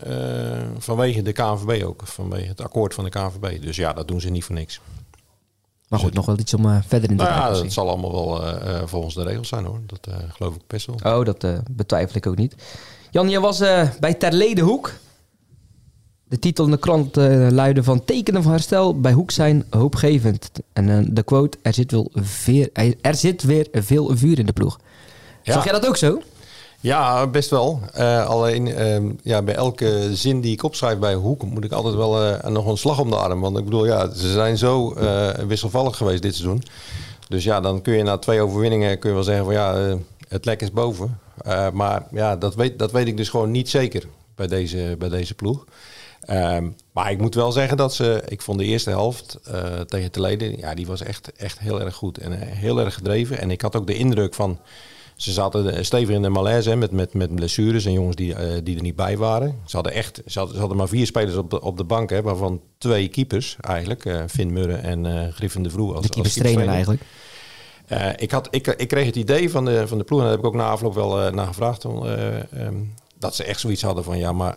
[0.78, 2.02] vanwege de KNVB ook.
[2.04, 3.62] Vanwege het akkoord van de KNVB.
[3.62, 4.80] Dus ja, dat doen ze niet voor niks.
[5.88, 8.88] Maar goed, nog wel iets om verder in te nou, Ja, dat zal allemaal wel
[8.88, 9.80] volgens de regels zijn hoor.
[9.86, 11.18] Dat geloof ik best wel.
[11.18, 12.54] Oh, dat betwijfel ik ook niet.
[13.10, 13.58] Jan, je was
[14.00, 14.92] bij Terledenhoek.
[16.24, 17.16] De titel in de krant
[17.50, 20.50] luidde van tekenen van herstel bij Hoek zijn hoopgevend.
[20.72, 22.70] En de quote, er zit, wel veer,
[23.00, 24.78] er zit weer veel vuur in de ploeg.
[25.42, 25.52] Ja.
[25.52, 26.22] Zag jij dat ook zo?
[26.84, 27.80] Ja, best wel.
[27.98, 28.66] Uh, alleen
[29.22, 32.76] ja, bij elke zin die ik opschrijf bij Hoek moet ik altijd wel nog een
[32.76, 33.40] slag om de arm.
[33.40, 34.94] Want ik bedoel, ja, ze zijn zo
[35.46, 36.62] wisselvallig geweest dit seizoen.
[37.28, 40.44] Dus ja, dan kun je na twee overwinningen kun je wel zeggen van ja, het
[40.44, 41.18] lek is boven.
[41.72, 45.34] Maar ja, dat weet, dat weet ik dus gewoon niet zeker bij deze, bij deze
[45.34, 45.64] ploeg.
[46.30, 49.38] Um, maar ik moet wel zeggen dat ze, ik vond de eerste helft
[49.86, 53.38] tegen Teleden, ja, die was echt, echt heel erg goed en heel erg gedreven.
[53.38, 54.58] En ik had ook de indruk van,
[55.16, 58.38] ze zaten stevig in de malaise hè, met, met, met blessures en jongens die, uh,
[58.62, 59.58] die er niet bij waren.
[59.64, 62.10] Ze hadden echt, ze hadden, ze hadden maar vier spelers op de, op de bank,
[62.10, 65.94] hè, waarvan twee keepers eigenlijk, Finn Murren en Griffin de Vroe.
[65.94, 67.02] Als, de keepers trainen eigenlijk.
[67.92, 70.34] Uh, ik, had, ik, ik kreeg het idee van de, van de ploeg, en daar
[70.34, 71.92] heb ik ook na afloop wel uh, naar gevraagd, uh,
[72.66, 74.56] um, dat ze echt zoiets hadden van ja, maar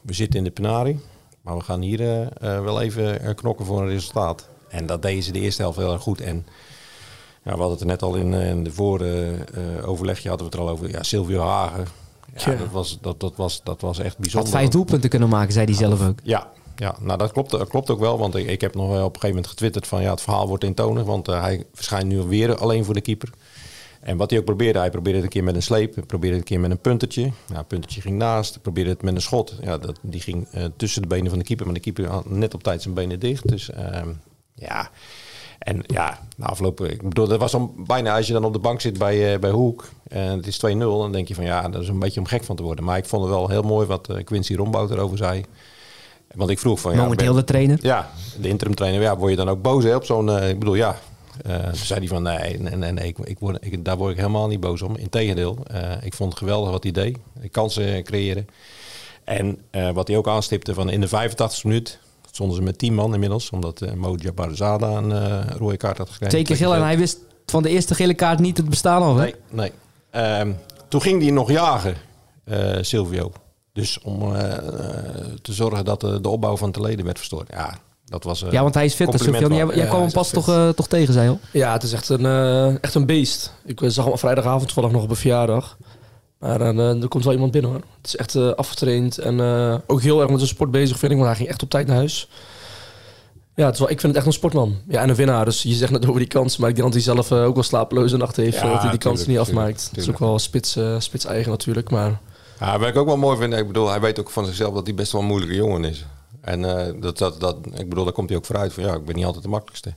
[0.00, 1.00] we zitten in de penarie,
[1.40, 4.48] maar we gaan hier wel even knokken voor een resultaat.
[4.68, 6.20] En dat deden ze de eerste helft heel erg goed.
[6.20, 6.46] En
[7.46, 9.46] ja, we hadden het er net al in, in de vorige
[9.84, 10.90] overlegje hadden we het er al over.
[10.90, 11.86] Ja, Silvio Hagen.
[12.36, 12.58] Ja, ja.
[12.58, 14.50] Dat, was, dat, dat, was, dat was echt bijzonder.
[14.50, 16.18] Had vijf doelpunten kunnen maken, zei hij zelf ook.
[16.22, 18.18] Ja, ja, nou dat klopt, dat klopt ook wel.
[18.18, 20.64] Want ik, ik heb nog op een gegeven moment getwitterd van ja, het verhaal wordt
[20.64, 21.04] eentonig.
[21.04, 23.30] Want uh, hij verschijnt nu weer alleen voor de keeper.
[24.00, 26.44] En wat hij ook probeerde, hij probeerde het een keer met een sleep, probeerde het
[26.44, 27.22] een keer met een puntertje.
[27.22, 29.54] Ja, het puntertje ging naast, probeerde het met een schot.
[29.60, 32.30] Ja, dat, die ging uh, tussen de benen van de keeper, maar de keeper had
[32.30, 33.48] net op tijd zijn benen dicht.
[33.48, 34.02] Dus uh,
[34.54, 34.90] ja,
[35.58, 38.58] en ja, na afloop, ik bedoel, dat was dan bijna als je dan op de
[38.58, 41.68] bank zit bij, uh, bij Hoek en het is 2-0, dan denk je van ja,
[41.68, 42.84] dat is een beetje om gek van te worden.
[42.84, 45.44] Maar ik vond het wel heel mooi wat Quincy Rombout erover zei.
[46.34, 46.92] Want ik vroeg van...
[46.92, 47.78] Ja, Momenteel de trainer.
[47.82, 49.00] Ja, de interim trainer.
[49.00, 50.30] Ja, word je dan ook boos hè, op zo'n...
[50.30, 50.98] eh, ik bedoel, ja.
[51.44, 54.10] Eh, toen zei hij van nee, nee, nee, nee ik, ik word, ik, daar word
[54.10, 54.96] ik helemaal niet boos om.
[54.96, 57.18] Integendeel, eh ik vond het geweldig wat hij deed.
[57.50, 58.46] Kansen creëren.
[59.24, 61.98] En eh, wat hij ook aanstipte van in de 85 minuut
[62.36, 63.50] stonden ze met 10 man inmiddels.
[63.50, 66.28] Omdat uh, Mo Jabarzada een eh, rode kaart had gekregen.
[66.28, 69.16] Twee keer geel en hij wist van de eerste gele kaart niet het bestaan al.
[69.16, 69.22] hè?
[69.22, 69.72] Nee, nee.
[70.10, 70.52] Ehm,
[70.88, 71.94] toen ging hij nog jagen,
[72.44, 73.32] eh, Silvio.
[73.72, 74.62] Dus om eh, eh,
[75.42, 77.48] te zorgen dat de, de opbouw van de leden werd verstoord.
[77.50, 78.42] Ja, dat was...
[78.42, 79.12] eh, Ja, want hij is fit.
[79.12, 81.40] Dus jij, jij Ja, kwam hem pas toch, eh, toch tegen, zei al.
[81.52, 83.52] Ja, het is echt een, eh, echt een beest.
[83.64, 85.76] Ik eh, zag hem vrijdagavond toevallig nog op een verjaardag.
[86.38, 87.80] Maar eh, er komt wel iemand binnen hoor.
[87.96, 91.12] Het is echt eh, afgetraind en eh, ook heel erg met zijn sport bezig vind
[91.12, 91.18] ik.
[91.18, 92.28] Want hij ging echt op tijd naar huis.
[93.54, 94.76] Ja, het is wel, ik vind het echt een sportman.
[94.88, 95.44] Ja, en een winnaar.
[95.44, 96.56] Dus je zegt net over die kans.
[96.56, 98.56] Maar ik denk dat hij zelf ook wel slapeloze nacht heeft.
[98.56, 99.88] Ja, dat hij die kans niet tuurlijk, afmaakt.
[99.88, 101.90] Het is ook wel spits, spits eigen natuurlijk.
[101.90, 102.20] Maar
[102.60, 104.86] Ja, wat ik ook wel mooi vind, ik bedoel, hij weet ook van zichzelf dat
[104.86, 106.04] hij best wel een moeilijke jongen is.
[106.40, 106.62] En
[107.00, 109.24] dat, dat, dat, ik bedoel, daar komt hij ook vooruit van, ja, ik ben niet
[109.24, 109.94] altijd de makkelijkste.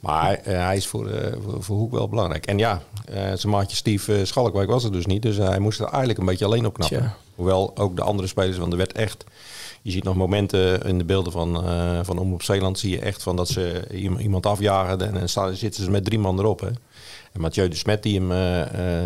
[0.00, 2.46] Maar hij, eh, hij is voor, eh, voor, voor Hoek wel belangrijk.
[2.46, 5.22] En ja, eh, zijn maatje Steve Schalkwijk was er dus niet.
[5.22, 6.98] Dus hij moest er eigenlijk een beetje alleen op knappen.
[6.98, 7.14] Tja.
[7.34, 9.24] Hoewel ook de andere spelers, want er werd echt...
[9.82, 12.98] Je ziet nog momenten in de beelden van, eh van Om op Zeeland, zie je
[13.00, 16.38] echt van dat ze iem- iemand afjagen en dan staan, zitten ze met drie man
[16.38, 16.60] erop.
[16.60, 16.66] Hè.
[17.32, 18.32] En Mathieu de Smet die hem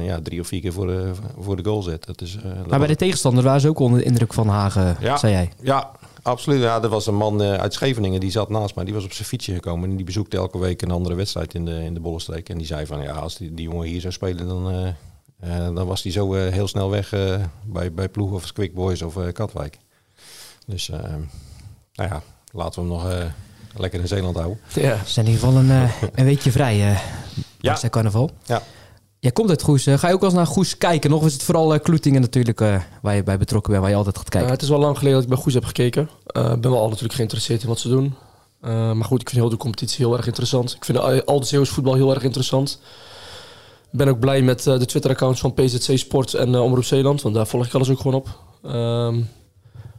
[0.04, 2.06] ja, drie of vier keer voor de, voor de goal zet.
[2.06, 5.16] Dat is, Maar bij de tegenstander waren ze ook onder de indruk van Hagen, Ja.
[5.16, 5.50] zei jij.
[5.60, 5.90] ja,
[6.22, 6.60] absoluut.
[6.62, 8.84] Ja, er was een man eh, uit Scheveningen, die zat naast mij.
[8.84, 11.64] Die was op zijn fietsje gekomen en die bezoekte elke week een andere wedstrijd in
[11.64, 12.48] de, in de Bollenstreek.
[12.48, 14.88] En die zei van, ja, als die, die jongen hier zou spelen, dan, eh,
[15.66, 18.74] eh, dan was hij zo eh, heel snel weg eh, bij, bij Ploeg of Quick
[18.74, 19.78] Boys of eh, Katwijk.
[20.66, 20.88] Dus,
[21.94, 23.24] nou ja, laten we hem nog eh,
[23.76, 24.58] lekker in Zeeland houden.
[24.74, 27.00] ja, Ze zijn in ieder geval een, een weekje vrij, eh
[27.60, 27.78] Ja.
[27.82, 27.88] ja.
[27.88, 28.30] carnaval.
[28.44, 28.62] Ja.
[29.22, 29.86] Jij komt uit Goes.
[29.86, 31.10] eh, ga je ook wel eens naar Goes kijken?
[31.10, 33.98] Nog is het vooral eh, Kloetingen natuurlijk eh, waar je bij betrokken bent, waar je
[33.98, 34.50] altijd gaat Eh, kijken.
[34.50, 36.02] het is wel lang geleden dat ik bij Goes heb gekeken.
[36.26, 38.14] Ik ben wel al natuurlijk geïnteresseerd in wat ze doen.
[38.60, 40.74] Eh, maar goed, ik vind heel de competitie heel erg interessant.
[40.74, 42.80] Ik vind al het Zeeuws voetbal heel erg interessant.
[43.92, 47.22] Ik ben ook blij met eh, de Twitter-accounts van PZC Sport en eh, Omroep Zeeland.
[47.22, 48.28] Want daar volg ik alles ook gewoon op.
[48.64, 49.20] Ehm,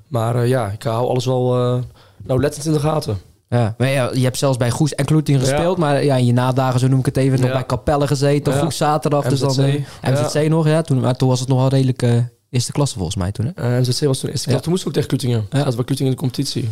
[0.08, 1.82] maar eh, ja, ik hou alles wel uh,
[2.24, 3.18] nauwlettend in de gaten.
[3.54, 5.48] Ja, maar ja, je hebt zelfs bij Goes en Kloetingen Ja.
[5.48, 5.78] gespeeld.
[5.78, 8.54] Maar ja, in je nadagen, zo noem ik het even, nog bij Capelle gezeten.
[8.54, 8.60] Ja.
[8.60, 9.24] Goes zaterdag.
[9.28, 9.86] Dus dan, MZC.
[10.02, 10.82] eh, MZC nog, ja.
[10.82, 12.18] Toen, maar toen was het nog wel redelijk eh,
[12.50, 13.46] eerste klasse volgens mij toen.
[13.56, 13.76] Hè?
[13.76, 14.60] Eh MZC was toen eerste ja.
[14.60, 15.46] Toen moest ik ook tegen Kloetingen.
[15.50, 15.64] Ja.
[15.64, 16.70] Dat Kloetingen in de competitie.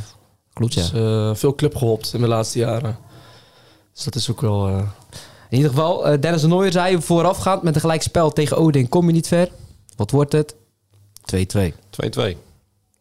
[0.53, 0.87] Klopt, ja.
[0.91, 2.97] Dus veel club gehopt in de laatste jaren.
[3.93, 4.67] Dus dat is ook wel...
[4.67, 4.77] eh,
[5.49, 9.13] In ieder geval, Dennis de Nooijer zei voorafgaand met een gelijkspel tegen Odin kom je
[9.13, 9.49] niet ver.
[9.95, 10.55] Wat wordt het?
[11.35, 11.73] 2-2.
[12.33, 12.35] 2-2.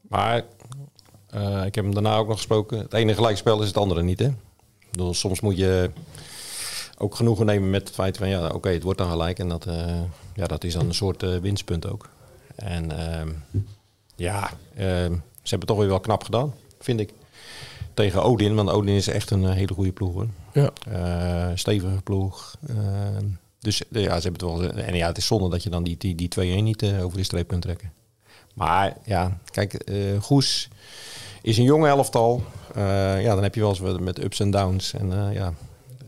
[0.09, 0.43] Maar
[1.31, 2.79] eh, ik heb hem daarna ook nog gesproken.
[2.79, 4.31] Het ene gelijkspel is het andere niet, hè?
[4.91, 5.91] Bedoel, soms moet je
[6.99, 8.29] ook genoegen nemen met het feit van...
[8.29, 9.39] ja, oké, het wordt dan gelijk.
[9.39, 10.01] En dat, eh,
[10.35, 12.09] ja, dat is dan een soort eh, winstpunt ook.
[12.55, 13.29] En ehm,
[14.17, 15.13] ja, ehm,
[15.43, 17.13] ze hebben het toch weer wel knap gedaan, vind ik.
[17.95, 20.27] Tegen Odin, want Odin is echt een hele goede ploeg, hoor.
[20.53, 21.57] ja.
[21.57, 22.57] Stevige ploeg.
[22.69, 23.27] Ehm,
[23.59, 24.85] dus ja, ze hebben het wel.
[24.85, 27.25] En ja, het is zonde dat je dan die, die, die 2-1 niet over de
[27.25, 27.93] streep kunt trekken.
[28.55, 29.91] Maar ja, kijk,
[30.21, 30.69] Goes
[31.43, 32.43] is een jonge elftal.
[32.75, 34.95] Eh, ja, dan heb je wel eens wat met ups en downs.
[34.95, 35.53] En, eh, ja,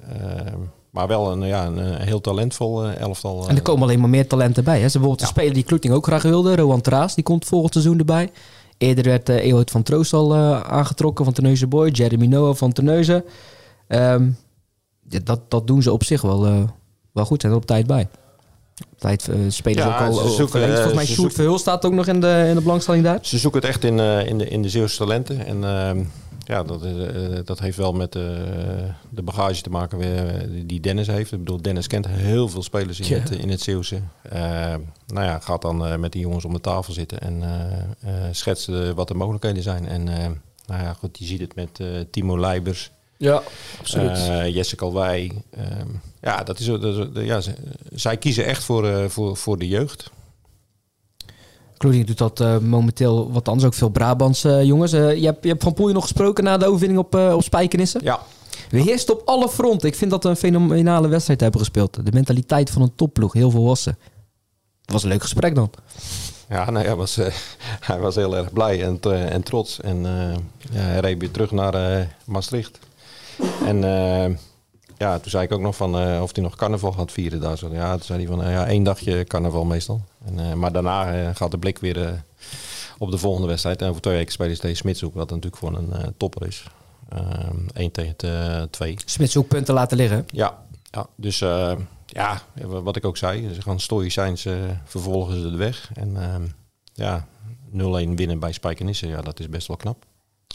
[0.08, 0.58] ehm,
[0.90, 3.48] maar wel een, ja, een, eh, heel talentvol elftal.
[3.48, 4.80] En er komen alleen maar meer talenten bij.
[4.80, 4.88] Hè?
[4.88, 5.26] Ze bijvoorbeeld Ja.
[5.26, 6.56] speler die Kloeting ook graag wilde.
[6.56, 8.30] Rowan Traas, die komt volgend seizoen erbij.
[8.78, 11.88] Eerder werd uh, Ewout van Troost al aangetrokken van Terneuzen Boy.
[11.88, 13.24] Jeremy Noah van Terneuzen.
[13.88, 14.36] Um,
[15.08, 16.68] ja, dat, dat doen ze op zich wel,
[17.12, 17.40] wel goed.
[17.40, 18.08] Zijn er op tijd bij.
[18.98, 20.68] Tijd uh, spelen Ja, ze ook al zoeken.
[20.74, 23.18] Volgens mij Sjoerd Verhul staat ook nog in de, in de belangstelling daar.
[23.22, 25.46] Ze zoeken het echt in, eh, in, de, in de Zeeuwse talenten.
[25.46, 26.04] En ehm,
[26.46, 26.92] ja, dat, eh,
[27.44, 28.22] dat heeft wel met eh,
[29.10, 31.32] de bagage te maken weer, die Dennis heeft.
[31.32, 33.18] Ik bedoel, Dennis kent heel veel spelers in, Ja.
[33.18, 34.00] het, in het Zeeuwse.
[34.22, 34.40] Eh,
[35.06, 37.80] nou ja, gaat dan eh, met die jongens om de tafel zitten en eh
[38.14, 39.86] eh, schetsen wat de mogelijkheden zijn.
[39.88, 40.28] En eh,
[40.66, 42.90] nou ja, goed, je ziet het met eh, Timo Leibers.
[43.22, 43.42] Ja,
[43.78, 44.10] absoluut.
[44.16, 45.32] Eh, Jesse Kalwij.
[45.50, 45.88] Ehm,
[46.20, 47.54] ja, dat is, dat is- ja, ze-
[47.94, 50.10] zij kiezen echt voor, eh, voor, voor de jeugd.
[51.76, 53.66] Kloeting doet dat uh, momenteel wat anders.
[53.66, 54.92] Ook veel Brabants uh, jongens.
[54.92, 57.42] Uh, je, hebt, je hebt Van Poelje nog gesproken na de overwinning op, uh, op
[57.42, 58.00] Spijkenissen.
[58.04, 58.20] Ja,
[58.70, 59.88] We heersten op alle fronten.
[59.88, 62.06] Ik vind dat we een fenomenale wedstrijd hebben gespeeld.
[62.06, 63.32] De mentaliteit van een topploeg.
[63.32, 63.98] Heel volwassen.
[64.82, 65.70] Het was een leuk gesprek dan.
[66.48, 67.26] Ja, nee, hij, was, eh,
[67.90, 69.80] hij was heel erg blij en, eh, en trots.
[69.80, 70.34] En eh,
[70.72, 72.78] ja, hij reed weer terug naar eh, Maastricht.
[73.64, 74.36] En eh,
[74.98, 77.58] ja, toen zei ik ook nog van eh, of hij nog carnaval gaat vieren daar.
[77.58, 80.00] Zo, ja, toen zei hij van eh, ja, één dagje carnaval meestal.
[80.24, 82.22] En, maar daarna gaat de blik weer
[82.98, 83.82] op de volgende wedstrijd.
[83.82, 86.64] En over twee weken spelen ze tegen Smitshoek, wat natuurlijk gewoon een topper is.
[87.72, 88.96] Eén tegen eh, twee.
[89.04, 90.26] Smits ook punten laten liggen.
[90.30, 90.58] Ja,
[90.90, 91.38] ja dus
[92.06, 95.90] ja, wat ik ook zei, ze gaan stoïcijns uh, vervolgen ze de weg.
[95.94, 96.34] En uh,
[96.92, 97.26] ja,
[97.70, 100.04] 0-1 winnen bij Spijkenisse, ja, dat is best wel knap.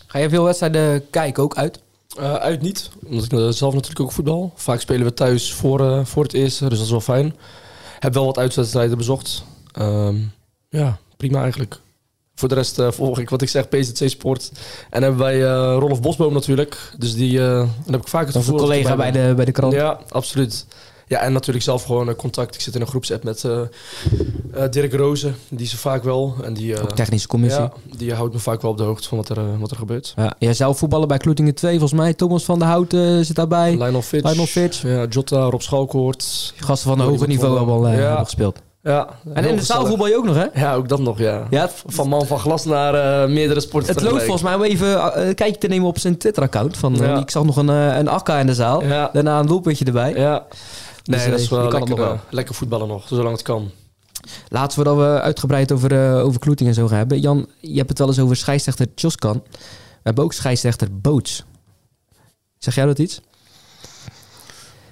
[0.07, 1.81] Ga je veel wedstrijden kijken, ook uit?
[2.17, 4.51] Eh, uit niet, omdat ik eh, zelf natuurlijk ook voetbal.
[4.55, 7.35] Vaak spelen we thuis voor, eh, voor het eerste, dus dat is wel fijn.
[7.99, 9.43] Heb wel wat uitwedstrijden bezocht.
[9.71, 10.15] Ehm,
[10.69, 11.79] ja, prima eigenlijk.
[12.35, 14.51] Voor de rest volg ik wat ik zeg, PZC Sport.
[14.89, 15.41] En hebben wij
[15.73, 16.91] Rolf Bosboom natuurlijk.
[16.97, 19.45] Dus die dan heb ik vaak het een gevoel dat ik collega bij de, bij
[19.45, 19.73] de krant.
[19.73, 20.65] Ja, absoluut.
[21.07, 22.55] Ja, en natuurlijk zelf gewoon eh, contact.
[22.55, 23.59] Ik zit in een groepsapp met eh,
[24.53, 25.35] eh, Dirk Rozen.
[25.49, 26.35] Die er vaak wel.
[26.43, 27.61] En die, Ook technische commissie.
[27.61, 30.13] ja, die houdt me vaak wel op de hoogte van wat er, wat er gebeurt.
[30.15, 32.13] Ja, jij zelf voetballen bij Kloetingen 2, volgens mij.
[32.13, 33.71] Thomas van der Houten zit daarbij.
[33.71, 34.25] Lionel Fitch.
[34.29, 34.81] Lionel Fitch.
[34.81, 36.53] Ja, Jota, Rob Schalkoort.
[36.57, 38.23] Gasten van een hoger niveau hebben al Ja.
[38.23, 38.59] gespeeld.
[38.83, 39.63] Ja, En in de gezellig.
[39.65, 40.45] zaalvoetbal je ook nog, hè?
[40.61, 41.47] Ja, ook dat nog, ja.
[41.49, 45.27] Ja, Van man van glas naar meerdere sporten het loopt volgens mij om even eh,
[45.27, 46.77] een kijkje te nemen op zijn Twitter-account.
[46.77, 47.03] Van.
[47.19, 48.83] Ik zag nog een, een akka in de zaal.
[48.83, 50.13] Ja, Daarna een doelpuntje erbij.
[50.15, 50.45] ja.
[51.07, 52.25] Nee, Dus, dat is eh, wel je kan het lekker, nog wel.
[52.27, 53.71] eh, lekker voetballen nog, zolang het kan.
[54.49, 57.19] Laatst voordat we uitgebreid over, eh over Kloeting en zo gaan hebben.
[57.19, 59.43] Jan, je hebt het wel eens over scheidsrechter Tjoskan.
[59.51, 61.43] We hebben ook scheidsrechter Boots.
[62.57, 63.21] Zeg jij dat iets?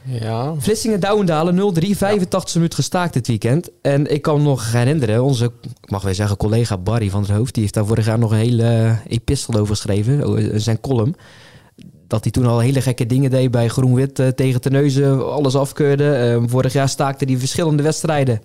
[0.08, 3.70] Ja, Vlissingen Douwendalen 0-3, 85 minuten gestaakt dit weekend.
[3.82, 5.46] En ik kan me nog herinneren, onze,
[5.82, 8.32] ik mag wel zeggen, collega Barry van der Hoofd, die heeft daar vorig jaar nog
[8.32, 11.16] een hele eh, epistel over geschreven, zijn column.
[12.16, 16.12] Dat hij toen al hele gekke dingen deed bij Groen-Wit eh, tegen Terneuzen, alles afkeurde.
[16.16, 18.42] Eh, vorig jaar staakte hij verschillende wedstrijden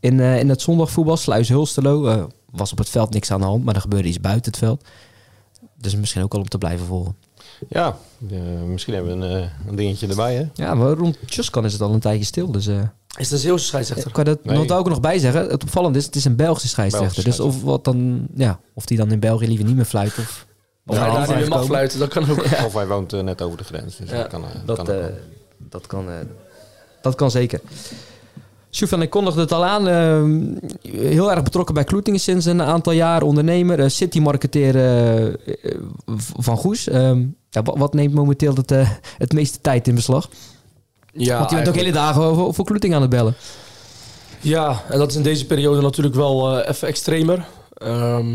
[0.00, 1.16] in, eh, in het zondagvoetbal.
[1.16, 4.20] Sluis Hulstelo eh, was op het veld niks aan de hand, maar er gebeurde iets
[4.20, 4.84] buiten het veld.
[5.80, 7.16] Dus misschien ook al om te blijven volgen.
[7.68, 7.96] ja
[8.30, 10.44] eh, misschien hebben we een, een dingetje erbij, hè?
[10.64, 12.66] Ja, maar rond Tjuskan is het al een tijdje stil, dus...
[12.66, 12.74] eh,
[13.16, 14.06] Is het een Zeeuwse scheidsrechter?
[14.06, 14.56] Ik kan dat Nee.
[14.66, 15.48] nog ook nog bij zeggen.
[15.48, 17.22] Het opvallende is, het is een Belgische scheidsrechter.
[17.22, 20.18] Belgische dus of wat dan, ja, of die dan in België liever niet meer fluit
[20.18, 20.46] of.
[20.88, 21.66] Of hij hij daar niet meer mag komen.
[21.66, 22.44] fluiten, dat kan ook.
[22.66, 23.96] Of hij woont eh, net over de grens.
[23.96, 25.06] Dus Ja, dat kan, eh, Dat, kan ook eh,
[25.58, 26.14] dat kan, eh,
[27.02, 27.60] dat kan zeker.
[28.70, 29.86] Sjoefan, ik kondigde het al aan.
[30.82, 33.22] heel erg betrokken bij Kloetingen sinds een aantal jaar.
[33.22, 34.72] Ondernemer, eh, city-marketeer
[36.36, 36.88] van Goes.
[36.88, 40.28] Ehm, ja, wat, neemt momenteel het, eh, het meeste tijd in beslag?
[41.12, 43.34] Ja, Want je bent ook hele dagen over, voor Kloetingen aan het bellen.
[44.40, 47.44] Ja, en dat is in deze periode natuurlijk wel eh, even extremer.
[47.74, 48.26] Ehm,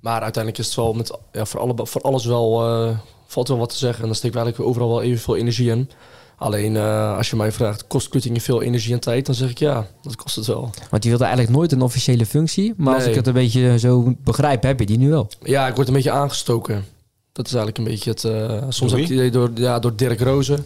[0.00, 3.58] maar uiteindelijk is het wel met, ja, voor, alle, voor alles wel, eh, valt wel
[3.58, 4.00] wat te zeggen.
[4.00, 5.90] En dan steekt eigenlijk overal wel evenveel energie in.
[6.36, 9.26] Alleen eh, als je mij vraagt, kost Kloetingen veel energie en tijd?
[9.26, 10.70] Dan zeg ik ja, dat kost het wel.
[10.90, 12.74] Want je wilde eigenlijk nooit een officiële functie.
[12.76, 15.28] Maar als ik het een beetje zo begrijp, heb je die nu wel.
[15.42, 16.84] Ja, ik word een beetje aangestoken.
[17.32, 18.24] Dat is eigenlijk een beetje het...
[18.24, 20.64] eh, soms heb ik het idee door, ja, door Dirk Rozen.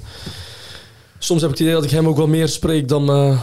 [1.19, 3.41] Soms heb ik het idee dat ik hem ook wel meer spreek dan, eh,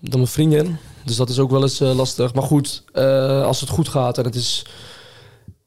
[0.00, 0.76] dan mijn vriendin.
[1.04, 2.34] Dus dat is ook wel eens eh, lastig.
[2.34, 4.66] Maar goed, eh, als het goed gaat en het is...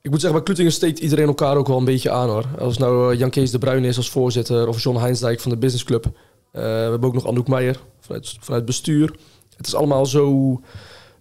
[0.10, 2.46] Ik moet zeggen, bij Kloetingen steekt iedereen elkaar ook wel een beetje aan hoor.
[2.60, 5.58] Als nou eh, Jan Kees de Bruin is als voorzitter of John Heinsdijk van de
[5.58, 6.06] Business Club.
[6.06, 6.12] Eh,
[6.62, 9.16] we hebben ook nog Anouk Meijer vanuit, vanuit bestuur.
[9.58, 10.60] Het is allemaal zo,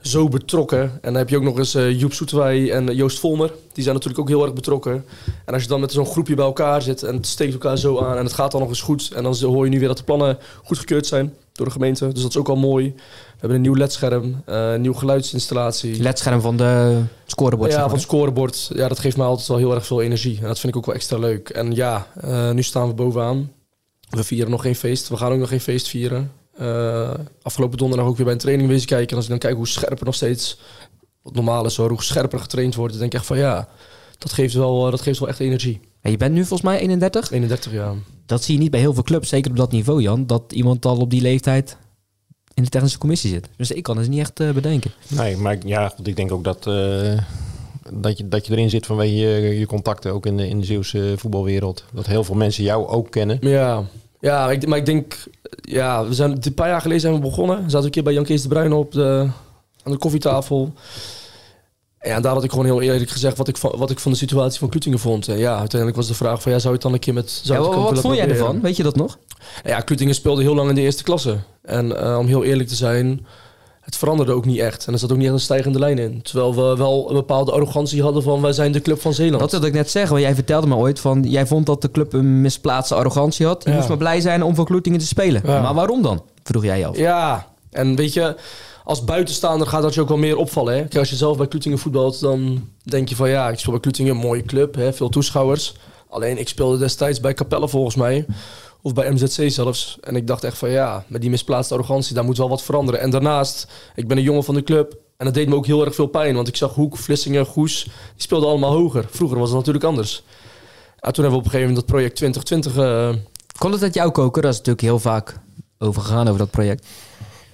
[0.00, 0.80] zo betrokken.
[0.80, 3.52] En dan heb je ook nog eens eh, Joep Soetewij en Joost Volmer.
[3.72, 5.04] Die zijn natuurlijk ook heel erg betrokken.
[5.44, 7.98] En als je dan met zo'n groepje bij elkaar zit en het steekt elkaar zo
[7.98, 9.10] aan en het gaat dan nog eens goed.
[9.14, 12.12] En dan hoor je nu weer dat de plannen goedgekeurd zijn door de gemeente.
[12.12, 12.92] Dus dat is ook al mooi.
[12.94, 16.02] We hebben een nieuw ledscherm, eh, een nieuwe geluidsinstallatie.
[16.02, 17.70] Ledscherm van de scorebord.
[17.70, 18.70] Ja, zeg van het scorebord.
[18.74, 20.38] Ja, dat geeft mij altijd wel heel erg veel energie.
[20.40, 21.48] En dat vind ik ook wel extra leuk.
[21.48, 23.52] En ja, eh, nu staan we bovenaan.
[24.08, 25.08] We vieren nog geen feest.
[25.08, 26.32] We gaan ook nog geen feest vieren.
[26.54, 29.10] Eh, afgelopen donderdag ook weer bij een training wezen kijken.
[29.10, 30.58] En als ik dan kijk hoe scherper nog steeds,
[31.22, 33.68] wat normaal is hoor, hoe scherper getraind wordt, dan denk ik echt van ja,
[34.18, 35.80] dat geeft wel, dat geeft wel echt energie.
[36.00, 37.30] En je bent nu volgens mij 31.
[37.30, 37.94] 31 jaar.
[38.28, 40.26] Dat zie je niet bij heel veel clubs, zeker op dat niveau, Jan.
[40.26, 41.76] Dat iemand al op die leeftijd
[42.54, 43.48] in de technische commissie zit.
[43.56, 44.90] Dus ik kan het niet echt eh, bedenken.
[45.08, 47.18] Nee, maar ja, goed, ik denk ook dat, eh,
[47.92, 50.66] dat, je, dat je erin zit vanwege je, je contacten ook in de, in de
[50.66, 51.84] Zeeuwse voetbalwereld.
[51.92, 53.38] Dat heel veel mensen jou ook kennen.
[53.40, 53.82] Ja,
[54.20, 55.24] ja ik, maar ik denk,
[55.60, 57.56] ja, we zijn een paar jaar geleden zijn we begonnen.
[57.64, 59.28] We zaten een keer bij Jan Kees de Bruin op de,
[59.82, 60.72] aan de koffietafel.
[62.02, 64.18] Ja, daar had ik gewoon heel eerlijk gezegd wat ik, van, wat ik van de
[64.18, 65.28] situatie van Klutingen vond.
[65.28, 67.40] En ja, uiteindelijk was de vraag van, ja, zou je het dan een keer met...
[67.44, 68.46] Zou Ja, wat willen vond jij proberen?
[68.46, 68.60] ervan?
[68.62, 69.18] Weet je dat nog?
[69.64, 71.36] Ja, Klutingen speelde heel lang in de eerste klasse.
[71.62, 73.26] En eh, om heel eerlijk te zijn,
[73.80, 74.86] het veranderde ook niet echt.
[74.86, 76.22] En er zat ook niet echt een stijgende lijn in.
[76.22, 79.40] Terwijl we wel een bepaalde arrogantie hadden van, wij zijn de club van Zeeland.
[79.40, 81.22] Dat wilde ik net zeggen, want jij vertelde me ooit van...
[81.22, 83.64] jij vond dat de club een misplaatste arrogantie had.
[83.64, 83.76] Je Ja.
[83.76, 85.42] moest maar blij zijn om voor Kloetingen te spelen.
[85.44, 85.60] Ja.
[85.60, 86.22] Maar waarom dan?
[86.42, 86.96] Vroeg jij je af.
[86.96, 88.36] Ja, en weet je,
[88.88, 90.74] als buitenstaander gaat dat je ook wel meer opvallen.
[90.74, 90.80] Hè?
[90.80, 93.80] Kijk, als je zelf bij Klutingen voetbalt, dan denk je van ja, ik speel bij
[93.80, 94.92] Klutingen, mooie club, hè?
[94.92, 95.74] veel toeschouwers.
[96.08, 98.26] Alleen ik speelde destijds bij Capelle volgens mij,
[98.82, 99.98] of bij MZC zelfs.
[100.00, 103.00] En ik dacht echt van ja, met die misplaatste arrogantie, daar moet wel wat veranderen.
[103.00, 105.84] En daarnaast, ik ben een jongen van de club en dat deed me ook heel
[105.84, 106.34] erg veel pijn.
[106.34, 109.06] Want ik zag Hoek, Vlissingen, Goes, die speelden allemaal hoger.
[109.10, 110.22] Vroeger was het natuurlijk anders.
[111.00, 112.76] Ja, toen hebben we op een gegeven moment dat project 2020...
[112.84, 113.22] eh,
[113.58, 114.42] Kon het uit jou koken?
[114.42, 115.38] Dat is natuurlijk heel vaak
[115.78, 116.86] over gegaan over dat project.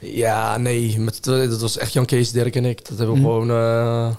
[0.05, 0.99] Ja, nee.
[0.99, 2.89] Met, dat was echt Jan Kees, Dirk en ik.
[2.89, 3.31] Dat hebben we Mhm.
[3.31, 4.11] gewoon eh,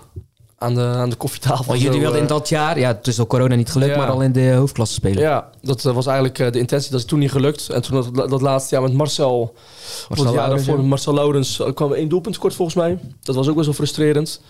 [0.57, 1.65] aan de, aan de koffietafel.
[1.65, 3.91] Want jullie Zo, wilden in eh, dat jaar, ja, het is door corona niet gelukt,
[3.91, 3.97] Ja.
[3.97, 5.21] maar al in de hoofdklasse spelen.
[5.21, 6.91] Ja, dat eh, was eigenlijk de intentie.
[6.91, 7.69] Dat is toen niet gelukt.
[7.69, 9.55] En toen dat, dat laatste jaar met Marcel,
[10.09, 12.97] of het jaar daarvoor met Marcel Laurens, kwam één doelpunt kort volgens mij.
[13.23, 14.41] Dat was ook best wel frustrerend.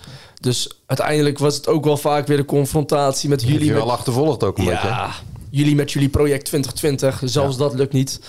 [0.42, 3.74] Dus uiteindelijk was het ook wel vaak weer een confrontatie met Jullie jullie.
[3.74, 4.88] wel Met, achtervolgd ook een beetje.
[4.88, 5.10] ja,
[5.50, 7.22] jullie met jullie project 2020.
[7.24, 8.20] Zelfs dat lukt niet.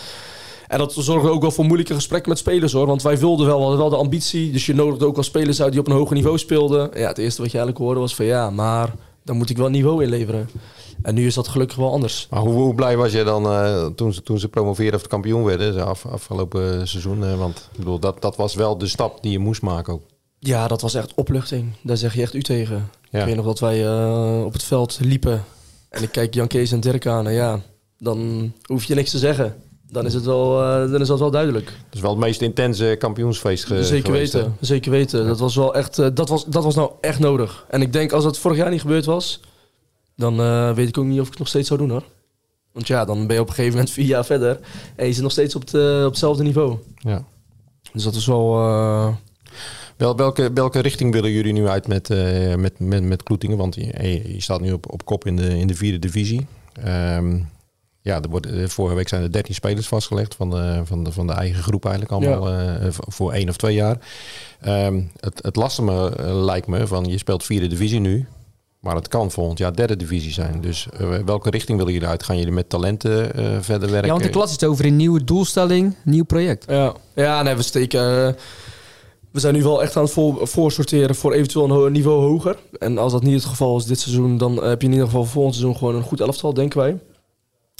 [0.68, 2.86] En dat zorgde ook wel voor moeilijke gesprekken met spelers hoor.
[2.86, 4.52] Want wij wilden wel, we hadden wel de ambitie.
[4.52, 6.90] Dus je nodigde ook wel spelers uit die op een hoger niveau speelden.
[6.94, 9.68] Ja, het eerste wat je eigenlijk hoorde was van ja, maar dan moet ik wel
[9.68, 10.48] niveau inleveren.
[11.02, 12.26] En nu is dat gelukkig wel anders.
[12.30, 15.08] Maar hoe, hoe blij was je dan eh, toen, ze, toen ze promoveerden of de
[15.08, 17.24] kampioen werden de af, afgelopen seizoen?
[17.24, 20.02] eh, want ik bedoel, dat, dat was wel de stap die je moest maken ook.
[20.38, 21.72] Ja, dat was echt opluchting.
[21.82, 22.90] Daar zeg je echt u tegen.
[23.10, 23.20] Ja.
[23.20, 25.44] Ik weet nog dat wij eh, op het veld liepen.
[25.88, 27.26] En ik kijk Jan Kees en Dirk aan.
[27.26, 27.60] En ja,
[27.98, 29.56] dan hoef je niks te zeggen.
[29.90, 31.64] Dan is, het wel, eh, dan is dat wel duidelijk.
[31.66, 34.38] Dat is wel het meest intense kampioensfeest ge- zeker geweest, hè?
[34.38, 34.56] weten.
[34.60, 35.26] Zeker weten.
[35.26, 35.98] Dat was wel echt.
[35.98, 37.64] eh, dat, was, dat was nou echt nodig.
[37.68, 39.40] En ik denk als dat vorig jaar niet gebeurd was.
[40.16, 42.02] Dan eh, weet ik ook niet of ik het nog steeds zou doen hoor.
[42.72, 44.58] Want ja, dan ben je op een gegeven moment vier jaar verder.
[44.96, 46.76] En je zit nog steeds op, het, eh, op hetzelfde niveau.
[46.96, 47.24] Ja.
[47.92, 48.54] Dus dat is wel.
[49.96, 52.08] Wel, welke, welke richting willen jullie nu uit met,
[52.56, 53.56] met, met, met Kloetingen?
[53.56, 56.46] Want je, je staat nu op, op kop in de, in de vierde divisie.
[56.82, 57.38] Ehm,
[58.06, 61.12] ja, er wordt, eh, vorige week zijn er 13 spelers vastgelegd van de, van de,
[61.12, 63.96] van de eigen groep eigenlijk allemaal eh, voor één of twee jaar.
[64.60, 68.26] Ehm, het, het lastige eh, lijkt me van je speelt vierde divisie nu.
[68.80, 70.60] Maar het kan volgend jaar derde divisie zijn.
[70.60, 72.22] Dus eh, welke richting willen jullie uit?
[72.22, 74.06] Gaan jullie met talenten eh, verder werken?
[74.06, 76.64] Ja, want de klas is over een nieuwe doelstelling, nieuw project.
[76.68, 78.26] Ja, ja nee, we steken.
[78.26, 78.32] eh,
[79.30, 82.56] we zijn nu wel echt aan het voor, voorsorteren voor eventueel een niveau hoger.
[82.78, 85.24] En als dat niet het geval is dit seizoen, dan heb je in ieder geval
[85.24, 86.98] volgend seizoen gewoon een goed elftal, denken wij.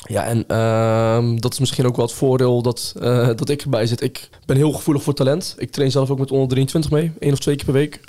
[0.05, 3.87] Ja, en ehm, dat is misschien ook wel het voordeel dat, eh, dat ik erbij
[3.87, 4.03] zit.
[4.03, 5.55] Ik ben heel gevoelig voor talent.
[5.59, 8.01] Ik train zelf ook met onder 23 mee, één of twee keer per week.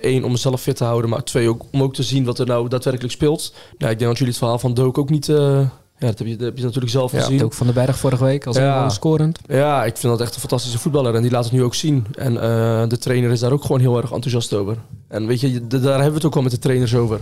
[0.00, 2.46] Eén, om mezelf fit te houden, maar twee, ook, om ook te zien wat er
[2.46, 3.54] nou daadwerkelijk speelt.
[3.78, 5.28] Ja, ik denk dat jullie het verhaal van Dook ook niet...
[5.28, 5.60] eh,
[6.00, 7.44] ja, dat heb je, dat heb je natuurlijk zelf Ja, gezien.
[7.44, 8.84] ook van den Berg vorige week als Ja.
[8.84, 9.38] een scorend.
[9.46, 11.14] Ja, ik vind dat echt een fantastische voetballer.
[11.14, 12.06] En die laat het nu ook zien.
[12.14, 14.76] En eh, de trainer is daar ook gewoon heel erg enthousiast over.
[15.08, 17.16] En weet je, de- daar hebben we het ook al met de trainers over.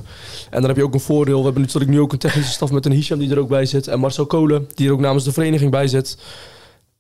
[0.51, 1.39] En dan heb je ook een voordeel.
[1.39, 3.67] We hebben natuurlijk nu ook een technische staf met een Hisham die er ook bij
[3.67, 3.87] zit.
[3.89, 6.19] En Marcel Kolen, die er ook namens de vereniging bij zit.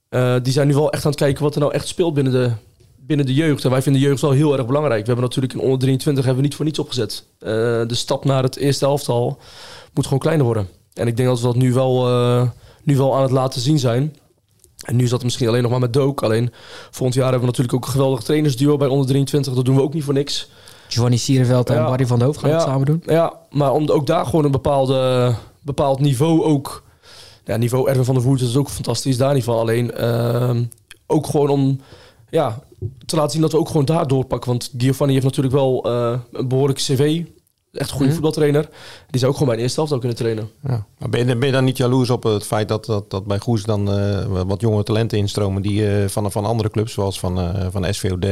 [0.09, 2.33] Eh, die zijn nu wel echt aan het kijken wat er nou echt speelt binnen
[2.33, 2.51] de,
[2.97, 3.65] binnen de jeugd.
[3.65, 5.01] En wij vinden de jeugd wel heel erg belangrijk.
[5.01, 7.25] We hebben natuurlijk in onder 23 hebben we niet voor niets opgezet.
[7.39, 7.49] Eh,
[7.87, 9.39] de stap naar het eerste elftal
[9.95, 10.69] moet gewoon kleiner worden.
[10.99, 12.49] En ik denk dat we dat nu wel, eh,
[12.83, 14.17] nu wel aan het laten zien zijn.
[14.85, 16.23] En nu is dat misschien alleen nog maar met Dook.
[16.23, 16.53] Alleen
[16.91, 19.55] volgend jaar hebben we natuurlijk ook een geweldig trainersduo bij onder 23.
[19.55, 20.51] Dat doen we ook niet voor niks.
[20.89, 21.85] Giovanni Sierenveld en Ja.
[21.85, 23.03] Barry van der Hoofd gaan het samen doen.
[23.07, 26.83] Ja, maar om ook daar gewoon een bepaalde, bepaald niveau ook...
[27.45, 29.59] Ja, niveau Erwin van der Voort is ook fantastisch, daar niet van.
[29.59, 30.65] Alleen ehm,
[31.07, 31.81] ook gewoon om
[32.31, 32.63] ja,
[33.07, 34.51] te laten zien dat we ook gewoon daar doorpakken.
[34.51, 37.23] Want Giovanni heeft natuurlijk wel eh, een behoorlijke cv.
[37.73, 38.13] Echt een goede Mhm.
[38.13, 38.69] voetbaltrainer.
[39.11, 40.51] Die zou ook gewoon bij een eerste helft kunnen trainen.
[40.69, 40.87] Ja.
[40.99, 43.39] Maar ben, je, ben je dan niet jaloers op het feit dat, dat, dat bij
[43.39, 47.39] Goes dan eh, wat jonge talenten instromen die eh, van, van andere clubs, zoals van,
[47.41, 48.27] eh, van SVOD.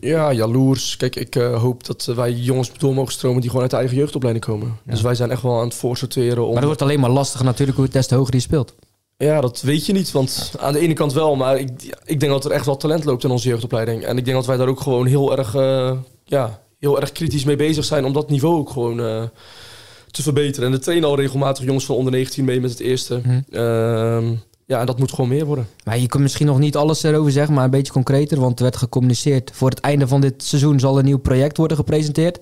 [0.00, 0.96] Ja, jaloers.
[0.96, 3.96] Kijk, ik eh, hoop dat wij jongens door mogen stromen die gewoon uit de eigen
[3.96, 4.78] jeugdopleiding komen.
[4.84, 6.46] Dus wij zijn echt wel aan het voorsorteren om...
[6.46, 8.74] Maar het wordt alleen maar lastiger natuurlijk hoe het des te hoger je speelt.
[9.16, 10.12] Ja, dat weet je niet.
[10.12, 11.70] Want aan de ene kant wel, maar ik,
[12.04, 14.02] ik denk dat er echt wel talent loopt in onze jeugdopleiding.
[14.04, 15.92] En ik denk dat wij daar ook gewoon heel erg, eh,
[16.24, 19.22] ja, heel erg kritisch mee bezig zijn om dat niveau ook gewoon eh,
[20.10, 20.68] te verbeteren.
[20.68, 23.20] En er trainen al regelmatig jongens van onder 19 mee met het eerste.
[23.24, 23.40] Mhm.
[23.50, 24.34] Ehm,
[24.66, 25.68] ja, en dat moet gewoon meer worden.
[25.84, 28.40] Maar je kunt misschien nog niet alles erover zeggen, maar een beetje concreter.
[28.40, 29.50] Want er werd gecommuniceerd.
[29.54, 32.38] Voor het einde van dit seizoen zal een nieuw project worden gepresenteerd.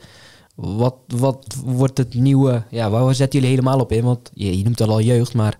[0.55, 2.63] Wat, wat wordt het nieuwe...
[2.71, 4.05] Ja, waar zetten jullie helemaal op in?
[4.05, 5.57] Want je, je noemt het al jeugd, maar...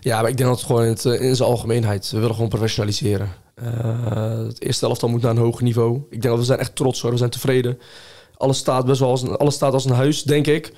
[0.00, 2.10] Ja, maar ik denk dat het gewoon in, het, eh, in zijn algemeenheid.
[2.10, 3.28] We willen gewoon professionaliseren.
[3.54, 5.96] Eh, het eerste elftal moet naar een hoger niveau.
[5.96, 7.10] Ik denk dat we zijn echt trots hoor.
[7.10, 7.78] We zijn tevreden.
[8.42, 10.72] Alles staat best wel als een, alles staat als een huis, denk ik.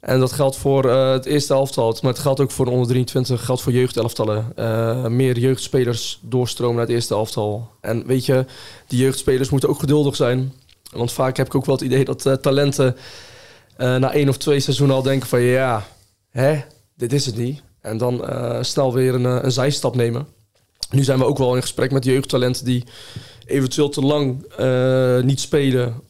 [0.00, 1.96] En dat geldt voor eh, het eerste elftal.
[2.02, 3.44] Maar het geldt ook voor de onder 23.
[3.44, 4.52] geldt voor jeugdelftallen.
[4.56, 7.70] Eh, meer jeugdspelers doorstromen naar het eerste elftal.
[7.80, 8.44] En weet je,
[8.86, 10.52] die jeugdspelers moeten ook geduldig zijn.
[10.92, 12.96] Want vaak heb ik ook wel het idee dat eh, talenten
[13.76, 15.86] na één of twee seizoenen al denken van ja,
[16.30, 16.60] hè,
[16.96, 17.62] dit is het niet.
[17.80, 18.24] En dan
[18.60, 20.26] snel weer een, een zijstap nemen.
[20.90, 22.84] Nu zijn we ook wel in gesprek met jeugdtalenten die
[23.46, 24.44] eventueel te lang
[25.24, 26.02] niet spelen.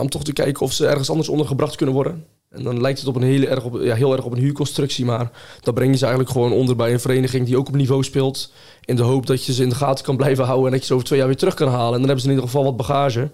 [0.00, 2.24] Om toch te kijken of ze ergens anders ondergebracht kunnen worden.
[2.52, 5.04] En dan lijkt het op een hele erg op, ja, heel erg op een huurconstructie.
[5.04, 5.30] Maar
[5.60, 8.52] dan breng je ze eigenlijk gewoon onder bij een vereniging die ook op niveau speelt.
[8.84, 10.66] In de hoop dat je ze in de gaten kan blijven houden.
[10.66, 11.92] En dat je ze over twee jaar weer terug kan halen.
[11.92, 13.30] En dan hebben ze in ieder geval wat bagage.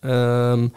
[0.00, 0.68] Ehm,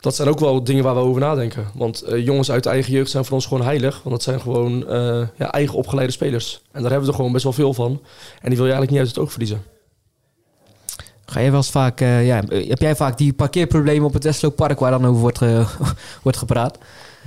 [0.00, 1.66] dat zijn ook wel dingen waar we over nadenken.
[1.74, 3.94] Want eh, jongens uit de eigen jeugd zijn voor ons gewoon heilig.
[4.02, 6.62] Want dat zijn gewoon eh, ja, eigen opgeleide spelers.
[6.72, 8.00] En daar hebben we er gewoon best wel veel van.
[8.40, 9.71] En die wil je eigenlijk niet uit het oog verliezen.
[11.32, 14.78] Ga je wel eens vaak, eh, ja, heb jij vaak die parkeerproblemen op het Westlooppark
[14.80, 15.64] waar dan over wordt, ge-
[16.22, 16.78] wordt gepraat?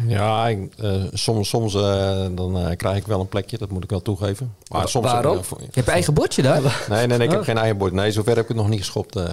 [0.08, 3.84] Ja, ik, eh, soms, soms eh, dan eh, krijg ik wel een plekje, dat moet
[3.84, 4.54] ik wel toegeven.
[4.72, 5.38] Maar soms waarom?
[5.38, 6.62] Je hebt je eigen bordje daar.
[6.90, 7.46] Nee, nee, nee, ik heb Oh.
[7.46, 7.94] geen eigen bord.
[7.94, 9.16] Nee, zover heb ik het nog niet geschopt.
[9.16, 9.24] eh,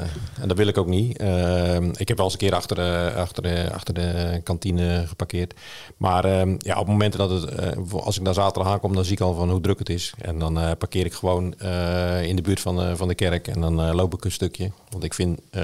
[0.40, 1.18] en dat wil ik ook niet.
[1.18, 5.54] Eh, ik heb wel eens een keer achter, de- achter, de, achter de kantine geparkeerd.
[5.96, 7.44] Maar eh, ja, op momenten dat het...
[7.44, 10.12] eh, als ik daar zaterdag aankom, dan zie ik al van hoe druk het is.
[10.18, 13.48] En dan eh, parkeer ik gewoon eh, in de buurt van, eh, van de kerk.
[13.48, 14.70] En dan eh, loop ik een stukje.
[14.90, 15.62] Want ik vind eh,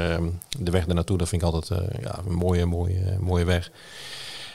[0.59, 3.71] de weg ernaartoe, dat vind ik altijd eh, ja, een mooie, mooie, mooie weg.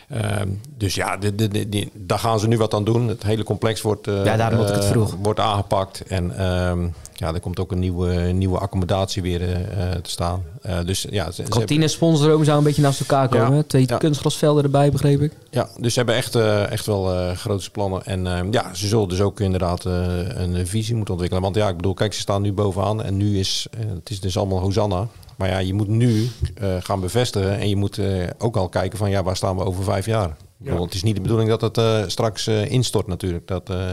[0.10, 0.48] Ehm,
[0.78, 3.08] dus ja, de, de, de- daar gaan ze nu wat aan doen.
[3.08, 5.16] Het hele complex wordt, eh, Ja, daarom ik het eh, vroeg.
[5.22, 6.02] wordt aangepakt.
[6.08, 9.52] En ehm, ja, er komt ook een nieuwe, nieuwe accommodatie weer eh,
[9.92, 10.44] eh, te staan.
[10.62, 13.56] Eh, dus ja, ze, Kantine sponsoren zou een beetje naast elkaar komen.
[13.56, 13.64] Ja?
[13.68, 13.98] Twee ja.
[13.98, 15.32] kunstgrasvelden erbij, begreep ik.
[15.50, 18.06] ja, dus ze hebben echt, eh, echt wel eh grote plannen.
[18.06, 19.94] En ehm, ja, ze zullen dus ook inderdaad eh,
[20.28, 21.44] een visie moeten ontwikkelen.
[21.44, 23.04] Want ja, ik bedoel, kijk, ze staan nu bovenaan.
[23.04, 25.08] En nu is eh, het is dus allemaal Hosanna.
[25.44, 27.60] Maar ja, je moet nu eh, gaan bevestigen.
[27.60, 30.38] En je moet eh, ook al kijken van ja, waar staan we over vijf jaar?
[30.58, 33.48] Bedoel, Het is niet de bedoeling dat het eh, straks eh, instort natuurlijk.
[33.48, 33.92] Dat, eh,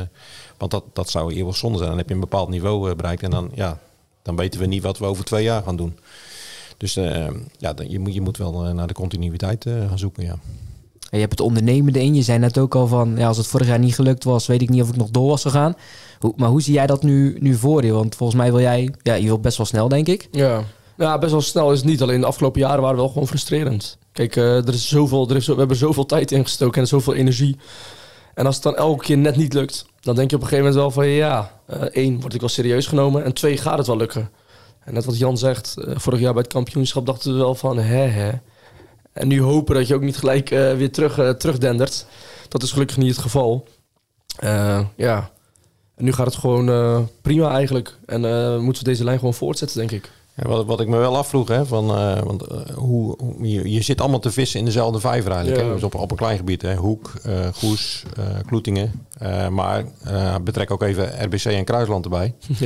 [0.59, 1.89] want dat, dat zou eeuwig zonde zijn.
[1.91, 3.23] Dan heb je een bepaald niveau bereikt.
[3.23, 3.79] En dan, ja,
[4.23, 5.99] dan weten we niet wat we over twee jaar gaan doen.
[6.77, 7.27] Dus eh,
[7.59, 10.31] ja, dan- je, moet, je moet wel naar de continuïteit eh, gaan zoeken, ja.
[11.11, 12.15] En je hebt het ondernemende in.
[12.15, 14.63] Je zei net ook al van, ja, als het vorig jaar niet gelukt was, weet
[14.63, 15.75] ik niet of ik nog door was gegaan.
[16.21, 17.93] Hoe, maar hoe zie jij dat nu, nu voor je?
[17.93, 20.29] Want volgens mij wil jij, ja, je wilt best wel snel, denk ik.
[20.31, 20.65] Ja.
[21.01, 22.03] Ja, best wel snel is het niet.
[22.03, 23.99] Alleen de afgelopen jaren waren wel gewoon frustrerend.
[24.13, 27.57] Kijk, eh, er is zoveel, er is, we hebben zoveel tijd ingestoken en zoveel energie.
[28.35, 30.73] En als het dan elke keer net niet lukt, dan denk je op een gegeven
[30.73, 33.25] moment wel van ja, eh, één, word ik wel serieus genomen.
[33.25, 34.31] En twee, gaat het wel lukken.
[34.81, 37.79] En net wat Jan zegt, eh, vorig jaar bij het kampioenschap dachten we wel van
[37.79, 38.31] hè hè.
[39.13, 42.07] En nu hopen dat je ook niet gelijk weer terug, eh, terugdendert.
[42.49, 43.67] Dat is gelukkig niet het geval.
[44.97, 45.31] Ja,
[45.97, 47.99] en nu gaat het gewoon prima eigenlijk.
[48.07, 48.21] En
[48.63, 50.11] moeten we deze lijn gewoon voortzetten, denk ik.
[50.43, 53.83] Wat, wat ik me wel afvroeg, hè, van, eh, want eh, hoe, hoe- je, je
[53.83, 55.61] zit allemaal te vissen in dezelfde vijver eigenlijk.
[55.63, 55.67] Ja.
[55.69, 55.75] Hè?
[55.75, 56.75] Dus op, op een klein gebied, hè?
[56.75, 58.03] Hoek, eh, Goes,
[58.47, 59.07] Kloetingen.
[59.51, 59.85] Maar
[60.43, 62.35] betrek ook even RBC en Kruisland erbij.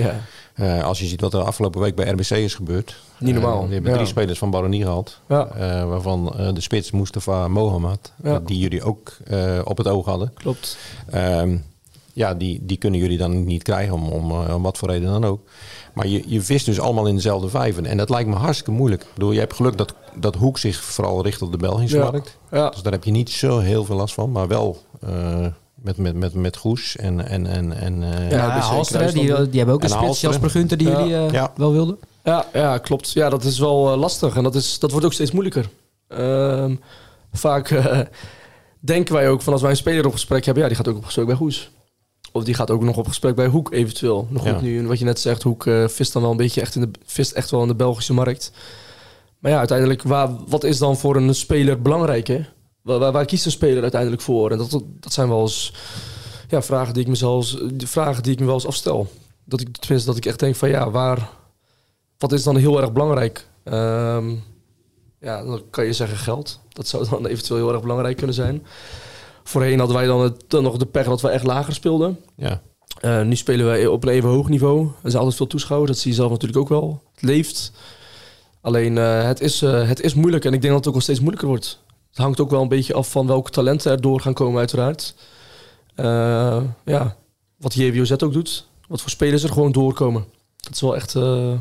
[0.57, 0.81] Ja.
[0.81, 2.97] Als je ziet wat er afgelopen week bij RBC is gebeurd.
[3.19, 3.63] Niet normaal.
[3.65, 3.97] Die hebben Ja.
[3.97, 5.21] drie spelers van Baronie gehad.
[5.29, 5.49] Ja.
[5.87, 8.13] waarvan de spits Mustafa Mohamed,
[8.45, 9.17] die jullie ook
[9.65, 10.33] op het oog hadden.
[10.35, 10.77] Klopt.
[11.11, 11.57] Ehm,
[12.15, 15.11] ja, die, die kunnen jullie dan niet krijgen om, om, eh, om wat voor reden
[15.11, 15.41] dan ook.
[15.95, 17.85] Maar je, je vist dus allemaal in dezelfde vijver.
[17.85, 19.03] En dat lijkt me hartstikke moeilijk.
[19.03, 22.11] Ik bedoel, je hebt geluk dat, dat Hoek zich vooral richt op de Belgische Ja.
[22.11, 22.39] markt.
[22.51, 22.69] Ja.
[22.71, 24.33] Dus daar heb je niet zo heel veel last van.
[24.33, 27.29] Maar wel eh, met, met, met, met Goes en...
[27.29, 30.21] en, en, en eh, Ja, RBC Halsteren, die, die hebben ook een En spits.
[30.21, 30.99] Jasper Gunter, die Ja.
[31.05, 31.53] jullie Ja.
[31.57, 31.99] wel wilden.
[32.25, 33.11] Ja, ja, klopt.
[33.13, 34.37] Ja, dat is wel lastig.
[34.37, 35.69] En dat, is, dat wordt ook steeds moeilijker.
[36.09, 36.75] Ehm,
[37.33, 37.69] vaak
[38.81, 40.63] denken wij ook van als wij een speler op gesprek hebben...
[40.63, 41.71] ja, die gaat ook op gesprek bij Goes.
[42.37, 44.27] Of die gaat ook nog op gesprek bij Hoek eventueel.
[44.31, 44.61] Nog Ja.
[44.61, 46.81] nu, en wat je net zegt, Hoek eh, vist dan wel een beetje echt, in
[46.81, 48.53] de, vist echt wel in de Belgische markt.
[49.39, 52.45] Maar ja, uiteindelijk, waar, wat is dan voor een speler belangrijk, hè?
[52.83, 54.51] Waar, waar, waar kiest een speler uiteindelijk voor?
[54.51, 54.71] En dat,
[55.01, 55.73] dat zijn wel eens
[56.49, 59.11] ja, vragen, die ik mezelf, de vragen die ik me wel eens afstel.
[59.45, 61.31] Dat ik, tenminste, dat ik echt denk van ja, waar,
[62.19, 63.47] wat is dan heel erg belangrijk?
[63.65, 64.35] Ehm,
[65.21, 66.61] ja, dan kan je zeggen geld.
[66.69, 68.67] Dat zou dan eventueel heel erg belangrijk kunnen zijn.
[69.45, 72.21] Voorheen hadden wij dan, het, dan nog de pech dat we echt lager speelden.
[72.37, 72.63] ja.
[73.01, 74.87] Eh, nu spelen we op een even hoog niveau.
[74.87, 77.03] Er zijn altijd veel toeschouwers, dat zie je zelf natuurlijk ook wel.
[77.13, 77.73] Het leeft.
[78.61, 81.03] Alleen eh, het, is, eh, het is moeilijk en ik denk dat het ook wel
[81.03, 81.83] steeds moeilijker wordt.
[82.09, 85.15] Het hangt ook wel een beetje af van welke talenten er door gaan komen uiteraard.
[85.95, 87.17] Eh, ja,
[87.57, 88.67] wat JWOZ ook doet.
[88.89, 90.25] Wat voor spelers er gewoon doorkomen.
[90.57, 91.59] Dat is wel echt eh,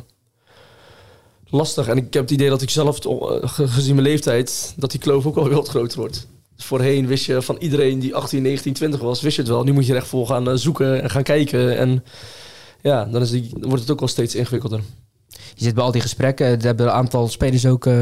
[1.49, 1.87] lastig.
[1.87, 5.25] En ik heb het idee dat ik zelf, eh, gezien mijn leeftijd, dat die kloof
[5.25, 6.27] ook wel wat groter wordt.
[6.63, 9.63] Dus voorheen wist je van iedereen die 18, 19, 20 was, wist je het wel.
[9.63, 11.77] Nu moet je er echt voor gaan eh, zoeken en gaan kijken.
[11.77, 12.03] En
[12.81, 14.81] ja, dan, is die, dan wordt het ook wel steeds ingewikkelder.
[15.27, 16.45] Je zit bij al die gesprekken.
[16.45, 17.95] Er hebben een aantal spelers ook eh,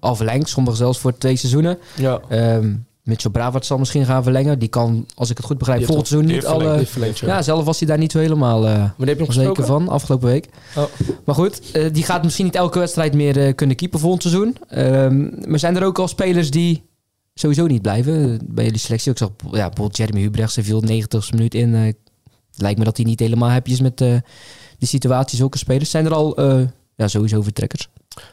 [0.00, 0.48] al verlengd.
[0.48, 1.78] Sommigen zelfs voor twee seizoenen.
[1.96, 2.72] Ja, Ehm
[3.02, 4.58] Mitchell Bravard zal misschien gaan verlengen.
[4.58, 6.86] Die kan, als ik het goed begrijp, volgend al- seizoen niet alle...
[7.14, 7.26] ja.
[7.26, 10.28] Ja, zelf was hij daar niet zo helemaal Wanneer heb je nog zeker van, afgelopen
[10.28, 10.48] week.
[10.76, 10.84] Oh.
[11.24, 11.60] Maar goed,
[11.92, 14.56] die gaat misschien niet elke wedstrijd meer eh, kunnen keepen volgend seizoen.
[14.68, 16.82] Ehm, maar zijn er ook al spelers die
[17.34, 19.10] sowieso niet blijven bij jullie selectie?
[19.10, 21.72] Ik zag ja, bijvoorbeeld Jeremy Hubrechts, viel 90 minuut in.
[21.74, 21.96] Het
[22.56, 24.16] lijkt me dat hij niet helemaal happy is met eh,
[24.78, 25.90] die situatie, zulke spelers.
[25.90, 26.60] Zijn er al eh,
[26.96, 27.88] ja, sowieso vertrekkers?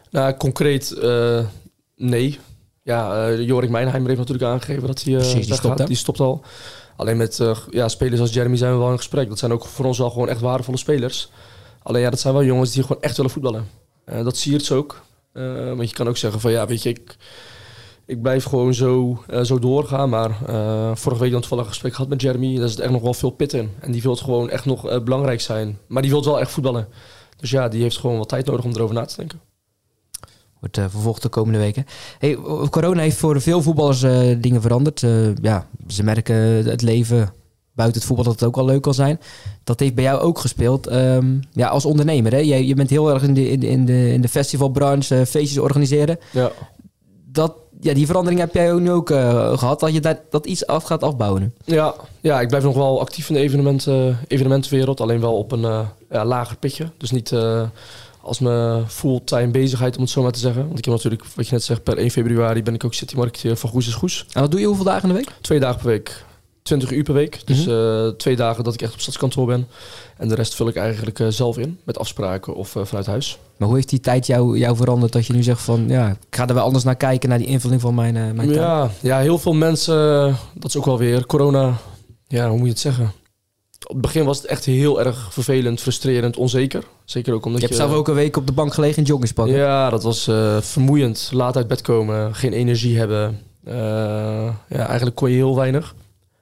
[0.10, 0.96] Nou, concreet
[1.96, 2.40] nee.
[2.84, 5.88] Ja, Jorik Mijnheimer heeft natuurlijk aangegeven dat hij Precies, die stopt?
[5.88, 6.44] Die stopt al.
[6.96, 7.40] Alleen met
[7.70, 9.30] ja, spelers als Jeremy zijn we wel in gesprek.
[9.30, 11.30] Dat zijn ook voor ons wel gewoon echt waardevolle spelers.
[11.84, 13.68] Alleen ja, dat zijn wel jongens die gewoon echt willen voetballen.
[14.06, 15.02] Eh, dat zie je het ook.
[15.34, 17.18] Eh, want je kan ook zeggen van ja, weet je, ik,
[18.12, 20.10] ik blijf gewoon zo, eh, zo doorgaan.
[20.10, 22.58] Maar eh, vorige week dan toevallig een gesprek gehad met Jeremy.
[22.58, 23.70] Daar zit echt nog wel veel pit in.
[23.80, 25.78] En die wil gewoon echt nog eh, belangrijk zijn.
[25.88, 26.88] Maar die wil wel echt voetballen.
[27.38, 29.40] Dus ja, die heeft gewoon wat tijd nodig om erover na te denken.
[30.60, 31.86] Wordt uh, vervolgd de komende weken.
[32.18, 32.38] Hey,
[32.70, 35.02] corona heeft voor veel voetballers uh, dingen veranderd.
[35.02, 36.36] Uh, ja, ze merken
[36.66, 37.34] het leven
[37.74, 39.20] buiten het voetbal dat het ook al leuk kan zijn.
[39.64, 40.92] Dat heeft bij jou ook gespeeld.
[40.92, 42.38] Um, ja, als ondernemer, hè?
[42.38, 45.58] Je, je bent heel erg in de, in de, in de, in de festivalbranche, feestjes
[45.58, 46.20] organiseren.
[46.32, 46.52] Ja.
[47.26, 49.08] Dat, ja, die verandering heb jij ook nu ook
[49.60, 51.54] gehad, dat je dat, dat iets af gaat afbouwen.
[51.66, 55.02] Ja, ja, ik blijf nog wel actief in de evenementen, evenementenwereld.
[55.02, 56.90] Alleen wel op een ja, lager pitje.
[56.98, 57.34] Dus niet
[58.22, 60.66] als mijn fulltime bezigheid, om het zo maar te zeggen.
[60.66, 63.56] Want ik heb natuurlijk, wat je net zegt, per 1 februari ben ik ook citymarketeer
[63.56, 64.26] van Goes is Goes.
[64.32, 65.32] En wat doe je hoeveel dagen in de week?
[65.42, 66.26] Twee dagen per week.
[66.62, 67.42] 20 uur per week.
[67.46, 68.18] Dus mm -hmm.
[68.18, 69.68] twee dagen dat ik echt op stadskantoor ben.
[70.18, 71.80] En de rest vul ik eigenlijk uh, zelf in.
[71.84, 73.38] Met afspraken of uh, vanuit huis.
[73.58, 75.88] Maar hoe heeft die tijd jou, jou veranderd dat je nu zegt van...
[75.88, 78.54] ja, ik ga er wel anders naar kijken, naar die invulling van mijn, mijn tijd?
[78.54, 79.96] Ja, ja, heel veel mensen...
[80.54, 81.78] dat is ook wel weer corona...
[82.28, 83.12] Ja, hoe moet je het zeggen?
[83.88, 86.84] op het begin was het echt heel erg vervelend, frustrerend, onzeker.
[87.06, 87.68] Zeker ook omdat je...
[87.68, 89.48] hebt zelf ook een week op de bank gelegen in joggingspak.
[89.48, 90.24] Ja, dat was
[90.60, 91.30] vermoeiend.
[91.34, 93.40] Laat uit bed komen, geen energie hebben.
[94.68, 95.96] Ja, eigenlijk kon je heel weinig.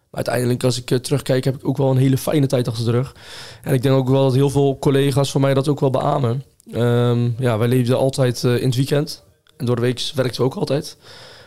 [0.09, 2.85] Maar uiteindelijk, als ik uh, terugkijk, heb ik ook wel een hele fijne tijd achter
[2.85, 3.15] de rug.
[3.61, 6.43] En ik denk ook wel dat heel veel collega's van mij dat ook wel beamen.
[6.73, 9.23] Um, ja, wij leefden altijd in het weekend.
[9.57, 10.97] En door de week werkten we ook altijd.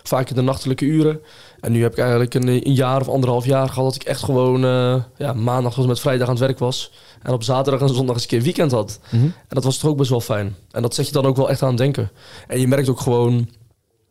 [0.02, 1.20] Vaak in de nachtelijke uren.
[1.60, 4.22] En nu heb ik eigenlijk een, een, jaar of anderhalf jaar gehad dat ik echt
[4.22, 6.92] gewoon uh, ja, maandag tot met vrijdag aan het werk was.
[7.22, 9.00] En op zaterdag en zondag eens een keer weekend had.
[9.10, 9.28] Mm -hmm.
[9.28, 10.56] En dat was toch ook best wel fijn.
[10.70, 12.10] En dat zet je dan ook wel echt aan het denken.
[12.46, 13.48] En je merkt ook gewoon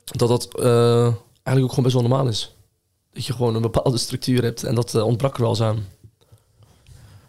[0.03, 0.65] dat dat uh,
[1.03, 2.55] eigenlijk ook gewoon best wel normaal is.
[3.13, 5.85] Dat je gewoon een bepaalde structuur hebt en dat uh, ontbrak er wel eens aan.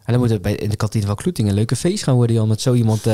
[0.05, 2.37] En dan moet het bij in de kantine van Kloeting een leuke feest gaan worden,
[2.37, 3.07] Jan, met zo iemand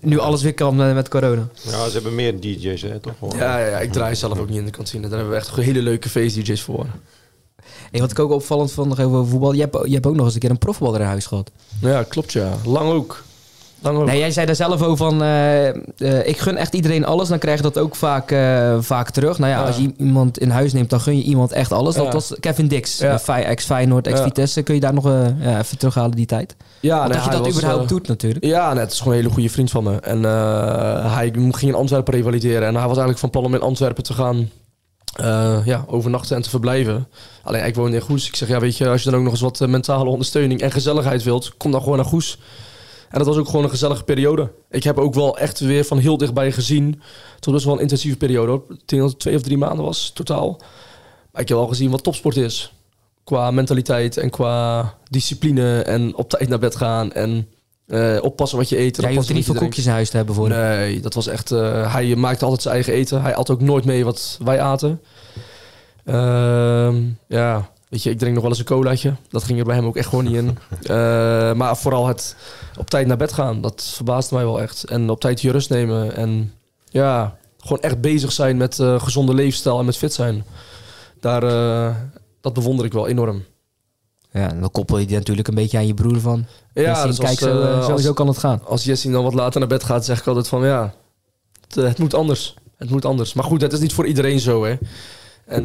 [0.00, 1.48] nu alles weer kan met corona.
[1.62, 3.36] Ja, ze hebben meer DJ's, hè, toch?
[3.36, 5.08] Ja, ja, ja, ik draai zelf ook niet in de kantine.
[5.08, 6.86] Daar hebben we echt hele leuke feest-DJ's voor.
[7.90, 10.24] En wat ik ook opvallend vond nog over voetbal, je hebt, je hebt ook nog
[10.24, 11.50] eens een keer een profvoetballer in huis gehad.
[11.80, 12.56] Ja, klopt ja.
[12.64, 13.24] Lang ook.
[13.92, 17.28] Nee, jij zei daar zelf over van, uh, uh, ik gun echt iedereen alles.
[17.28, 19.38] Dan krijg je dat ook vaak, uh, vaak terug.
[19.38, 21.94] Nou ja, ja, als je iemand in huis neemt, dan gun je iemand echt alles.
[21.94, 24.62] Dat was Kevin Dix, ex-Feyenoord, ex-Vitesse.
[24.62, 26.56] Kun je daar nog even terughalen, die tijd?
[26.80, 28.44] Ja, nee, dat je dat was, überhaupt doet natuurlijk.
[28.44, 30.00] Ja, nee, het is gewoon een hele goede vriend van me.
[30.00, 30.22] En
[31.10, 32.68] hij ging in Antwerpen revalideren.
[32.68, 34.50] En hij was eigenlijk van plan om in Antwerpen te gaan
[35.64, 37.08] ja, overnachten en te verblijven.
[37.42, 38.26] Alleen ik woon in Goes.
[38.28, 40.70] Ik zeg, ja, weet je, als je dan ook nog eens wat mentale ondersteuning en
[40.70, 42.38] gezelligheid wilt, kom dan gewoon naar Goes.
[43.10, 44.52] En dat was ook gewoon een gezellige periode.
[44.70, 47.02] Ik heb ook wel echt weer van heel dichtbij gezien.
[47.34, 48.52] Het was best wel een intensieve periode.
[48.68, 50.60] Ik denk dat het twee of drie maanden was totaal.
[51.32, 52.72] Maar ik heb wel gezien wat topsport is.
[53.24, 57.48] Qua mentaliteit en qua discipline en op tijd naar bed gaan en
[57.86, 59.00] uh, oppassen wat je eet.
[59.00, 61.26] Ja, je hoeft er niet veel koekjes in huis te hebben voor Nee, dat was
[61.26, 61.50] echt...
[61.50, 63.22] Uh, hij maakte altijd zijn eigen eten.
[63.22, 65.00] Hij at ook nooit mee wat wij aten.
[66.04, 66.94] Uh,
[67.28, 69.14] ja, Weet je, ik drink nog wel eens een colaatje.
[69.28, 70.58] Dat ging er bij hem ook echt gewoon niet in.
[70.82, 72.36] Uh, maar vooral het
[72.78, 74.84] op tijd naar bed gaan, dat verbaasde mij wel echt.
[74.84, 76.16] En op tijd je rust nemen.
[76.16, 76.52] En
[76.88, 80.44] ja, gewoon echt bezig zijn met uh, gezonde leefstijl en met fit zijn.
[81.20, 81.96] Daar, uh,
[82.40, 83.44] dat bewonder ik wel enorm.
[84.30, 86.46] Ja, en dan koppel je die natuurlijk een beetje aan je broer van.
[86.72, 88.60] Ja, dus kijk, zo, uh, sowieso kan het gaan.
[88.64, 90.94] Als Jessie dan wat later naar bed gaat, zeg ik altijd van ja,
[91.60, 92.54] het, het moet anders.
[92.76, 93.32] Het moet anders.
[93.32, 94.76] Maar goed, het is niet voor iedereen zo, hè.
[95.46, 95.64] En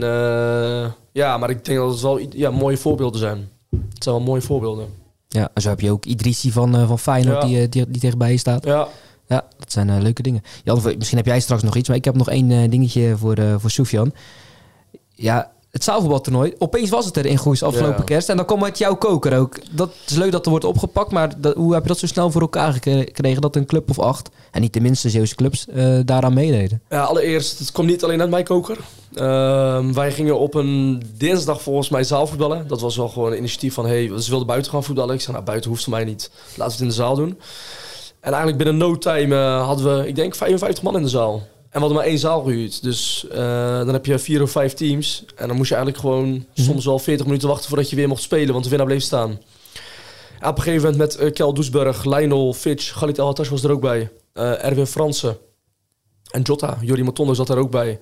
[1.11, 3.49] ja, maar ik denk dat het wel ja, mooie voorbeelden zijn.
[3.69, 5.00] Het zijn wel mooie voorbeelden.
[5.33, 7.47] Ja, zo heb je ook Idrissi van, uh, van Feyenoord ja.
[7.47, 8.65] die, die, die tegenbij je staat.
[8.65, 8.87] Ja.
[9.27, 10.43] Ja, dat zijn uh, leuke dingen.
[10.63, 13.69] Jan, misschien heb jij straks nog iets, maar ik heb nog één dingetje voor, voor
[13.69, 14.13] Sofian.
[15.15, 16.53] Ja, het zaalvoetbaltoernooi.
[16.57, 18.03] Opeens was het er in Goes afgelopen ja.
[18.03, 18.29] kerst.
[18.29, 19.57] En dan kwam het jouw koker ook.
[19.71, 21.11] Dat is leuk dat er wordt opgepakt.
[21.11, 23.41] Maar dat, hoe heb je dat zo snel voor elkaar gekregen?
[23.41, 26.81] Dat een club of acht, en niet de minste Zeeuwse clubs, uh, daaraan meededen?
[26.89, 28.77] Ja, allereerst, het komt niet alleen uit mijn koker.
[29.13, 32.67] Uh, wij gingen op een dinsdag volgens mij zaalvoetballen.
[32.67, 33.85] Dat was wel gewoon een initiatief van...
[33.85, 35.15] hey, ze wilden buiten gaan voetballen.
[35.15, 36.31] Ik zei, nou, buiten hoeft voor mij niet.
[36.55, 37.39] Laten we het in de zaal doen.
[38.19, 41.41] En eigenlijk binnen no time uh, hadden we, ik denk, 55 man in de zaal.
[41.71, 42.83] En we hadden maar één zaal gehuurd.
[42.83, 43.35] Dus uh,
[43.77, 45.25] dan heb je vier of vijf teams.
[45.35, 46.63] En dan moest je eigenlijk gewoon mm -hmm.
[46.63, 48.51] soms wel 40 minuten wachten voordat je weer mocht spelen.
[48.51, 49.39] Want de winnaar bleef staan.
[50.39, 53.71] En op een gegeven moment met uh, Kel Doesburg, Lionel, Fitch, Galit El was er
[53.71, 54.09] ook bij.
[54.33, 55.37] Uh, Erwin Fransen
[56.31, 57.99] en Jota, Jori Matondo zat er ook bij.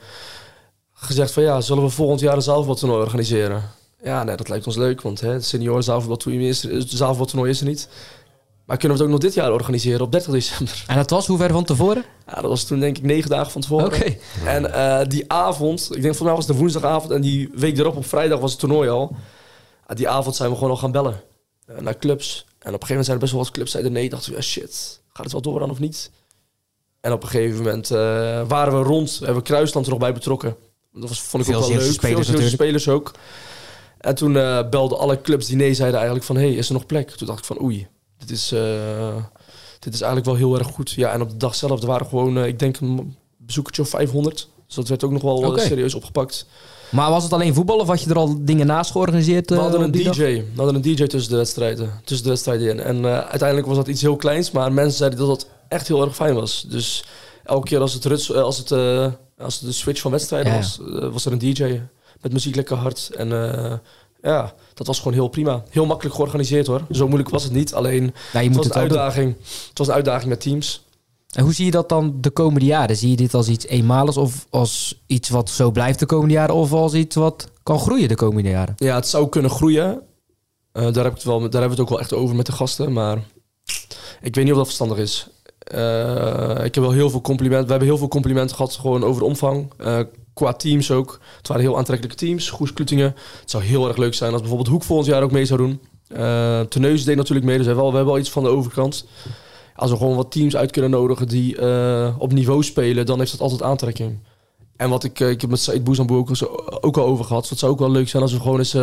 [0.93, 3.63] Gezegd van ja, zullen we volgend jaar een zaalvoetbaltoernooi organiseren?
[4.03, 7.65] Ja, nee, dat lijkt ons leuk, want hè, het senior zaalvoetbaltoernooi is, zaalvoetbaltoernooi is er
[7.65, 7.89] niet.
[8.69, 10.83] Maar kunnen we het ook nog dit jaar organiseren op 30 december?
[10.87, 12.03] En dat was hoe ver van tevoren?
[12.27, 13.85] Ja, dat was toen denk ik negen dagen van tevoren.
[13.85, 13.95] Oké.
[13.95, 14.19] Okay.
[14.45, 17.95] En uh, die avond, ik denk mij was het de woensdagavond en die week erop
[17.95, 19.11] op vrijdag was het toernooi al.
[19.11, 21.21] Uh, die avond zijn we gewoon al gaan bellen
[21.69, 22.45] uh, naar clubs.
[22.45, 24.09] En op een gegeven moment zijn er best wel wat clubs zeiden nee.
[24.09, 26.11] Dachten we, ja, shit, gaat het wel door dan of niet?
[27.01, 27.97] En op een gegeven moment uh,
[28.47, 30.55] waren we rond, hebben we Kruisland er nog bij betrokken.
[30.93, 31.91] Dat was, vond ik Veel ook wel leuk.
[31.91, 33.11] Spelers, Veel spelers ook.
[33.97, 34.33] En toen
[34.69, 36.35] belden alle clubs die nee zeiden eigenlijk van...
[36.35, 37.09] hé, hey, is er nog plek?
[37.09, 37.87] Toen dacht ik van oei,
[38.19, 39.15] dit is, uh,
[39.79, 40.91] dit is eigenlijk wel heel erg goed.
[40.91, 43.89] Ja, en op de dag zelf, er waren gewoon, eh, ik denk, een bezoekertje of
[43.89, 44.49] 500.
[44.67, 46.45] Dus dat werd ook nog wel eh, serieus opgepakt.
[46.91, 49.49] Maar was het alleen voetbal of had je er al dingen naast georganiseerd?
[49.49, 50.03] We eh, hadden een DJ.
[50.03, 50.15] dag?
[50.17, 52.01] We hadden een DJ tussen de wedstrijden.
[52.03, 52.79] Tussen de wedstrijden in.
[52.79, 54.51] En eh, uiteindelijk was dat iets heel kleins.
[54.51, 56.65] Maar mensen zeiden dat dat echt heel erg fijn was.
[56.69, 57.03] Dus
[57.43, 59.07] elke keer als het, ruts, eh, als het, eh,
[59.37, 60.57] als het de switch van wedstrijden Ja.
[60.57, 61.81] was, eh, was er een DJ.
[62.21, 63.09] Met muziek lekker hard.
[63.15, 63.73] En eh,
[64.21, 65.63] ja, dat was gewoon heel prima.
[65.69, 66.81] Heel makkelijk georganiseerd hoor.
[66.91, 67.73] Zo moeilijk was het niet.
[67.73, 68.97] Alleen Ja, je het moet was, het een doen.
[68.97, 69.35] uitdaging.
[69.69, 70.83] het was een uitdaging met teams.
[71.29, 72.95] En hoe zie je dat dan de komende jaren?
[72.95, 76.55] Zie je dit als iets eenmaligs of als iets wat zo blijft de komende jaren?
[76.55, 78.73] Of als iets wat kan groeien de komende jaren?
[78.77, 80.01] Ja, het zou kunnen groeien.
[80.71, 82.45] Eh, daar, heb ik het wel, daar hebben we het ook wel echt over met
[82.45, 82.93] de gasten.
[82.93, 83.17] Maar
[84.21, 85.27] ik weet niet of dat verstandig is.
[85.59, 87.65] Eh, ik heb wel heel veel complimenten.
[87.65, 89.71] We hebben heel veel complimenten gehad gewoon over de omvang.
[89.77, 89.99] Eh,
[90.39, 91.19] qua teams ook.
[91.37, 92.49] Het waren heel aantrekkelijke teams.
[92.49, 93.15] Goes Klutingen.
[93.39, 95.79] Het zou heel erg leuk zijn als bijvoorbeeld Hoek volgend jaar ook mee zou doen.
[96.17, 97.57] Uh, Teneus deed natuurlijk mee.
[97.57, 99.05] Dus we hebben, wel, we hebben wel iets van de overkant.
[99.75, 103.31] Als we gewoon wat teams uit kunnen nodigen die eh, op niveau spelen, dan heeft
[103.31, 104.19] dat altijd aantrekking.
[104.75, 106.29] En wat ik, eh, ik heb met Said Boezamboe ook,
[106.81, 107.49] ook al over gehad.
[107.49, 108.77] Het zou ook wel leuk zijn als we gewoon eens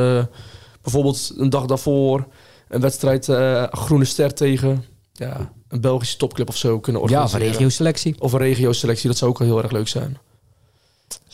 [0.83, 2.27] bijvoorbeeld een dag daarvoor
[2.69, 3.25] een wedstrijd
[3.71, 7.53] Groene Ster tegen ja, een Belgische topclub of zo kunnen Ja, van organiseren.
[7.53, 8.15] regio-selectie.
[8.19, 10.19] Of een regio-selectie, dat zou ook wel heel erg leuk zijn.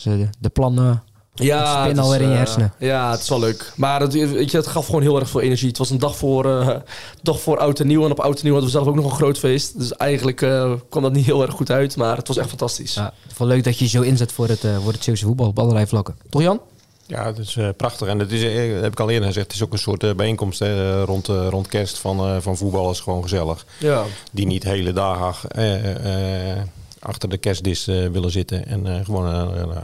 [0.03, 1.03] Dus, de, de plannen.
[1.35, 3.73] Ja, spin alweer in je eh, ja, het is wel leuk.
[3.77, 5.69] Maar het, weet je, het gaf gewoon heel erg veel energie.
[5.69, 6.77] Het was een dag voor, eh,
[7.23, 8.05] dag voor Oud en Nieuw.
[8.05, 9.79] En op Oud en Nieuw hadden we zelf ook nog een groot feest.
[9.79, 11.97] Dus eigenlijk eh, kwam dat niet heel erg goed uit.
[11.97, 12.95] Maar het was echt fantastisch.
[12.95, 15.05] Ja, het is wel leuk dat je je zo inzet voor het, eh, voor het
[15.05, 16.17] Zeeuwse voetbal op allerlei vlakken.
[16.31, 16.61] Toch Jan?
[17.07, 18.09] Ja, het is eh, prachtig.
[18.09, 18.43] En het is,
[18.83, 21.47] heb ik al eerder gezegd, het is ook een soort bijeenkomst hè, eh, rond, eh,
[21.51, 23.01] rond kerst van, eh van voetballers.
[23.01, 23.67] Gewoon gezellig.
[23.79, 24.05] Ja.
[24.33, 26.63] Die niet hele dagen eh, eh,
[27.03, 28.67] achter de kerstdis eh, willen zitten.
[28.67, 29.83] En eh, gewoon een,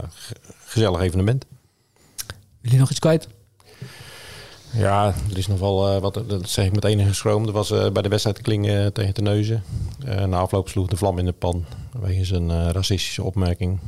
[0.65, 1.45] gezellig evenement.
[2.61, 3.27] Jullie nog iets kwijt?
[4.71, 7.45] Ja, er is nog wel eh, wat, dat zeg ik met enige schroom.
[7.45, 9.63] Er was bij de wedstrijd Klingen tegen Terneuzen.
[10.05, 11.65] Eh na afloop sloeg de vlam in de pan.
[11.99, 13.79] Wegens een racistische opmerking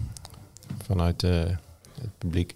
[0.86, 2.56] vanuit het publiek.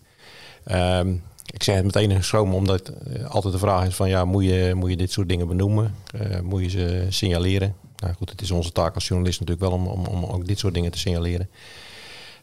[0.64, 1.14] Ehm,
[1.54, 2.92] ik zeg het met enige schroom, omdat
[3.28, 5.96] altijd de vraag is van ja, moet je, moet je dit soort dingen benoemen?
[6.44, 7.76] Moet je ze signaleren?
[8.06, 10.60] Nou goed, het is onze taak als journalist natuurlijk wel om, om, om ook dit
[10.60, 11.50] soort dingen te signaleren.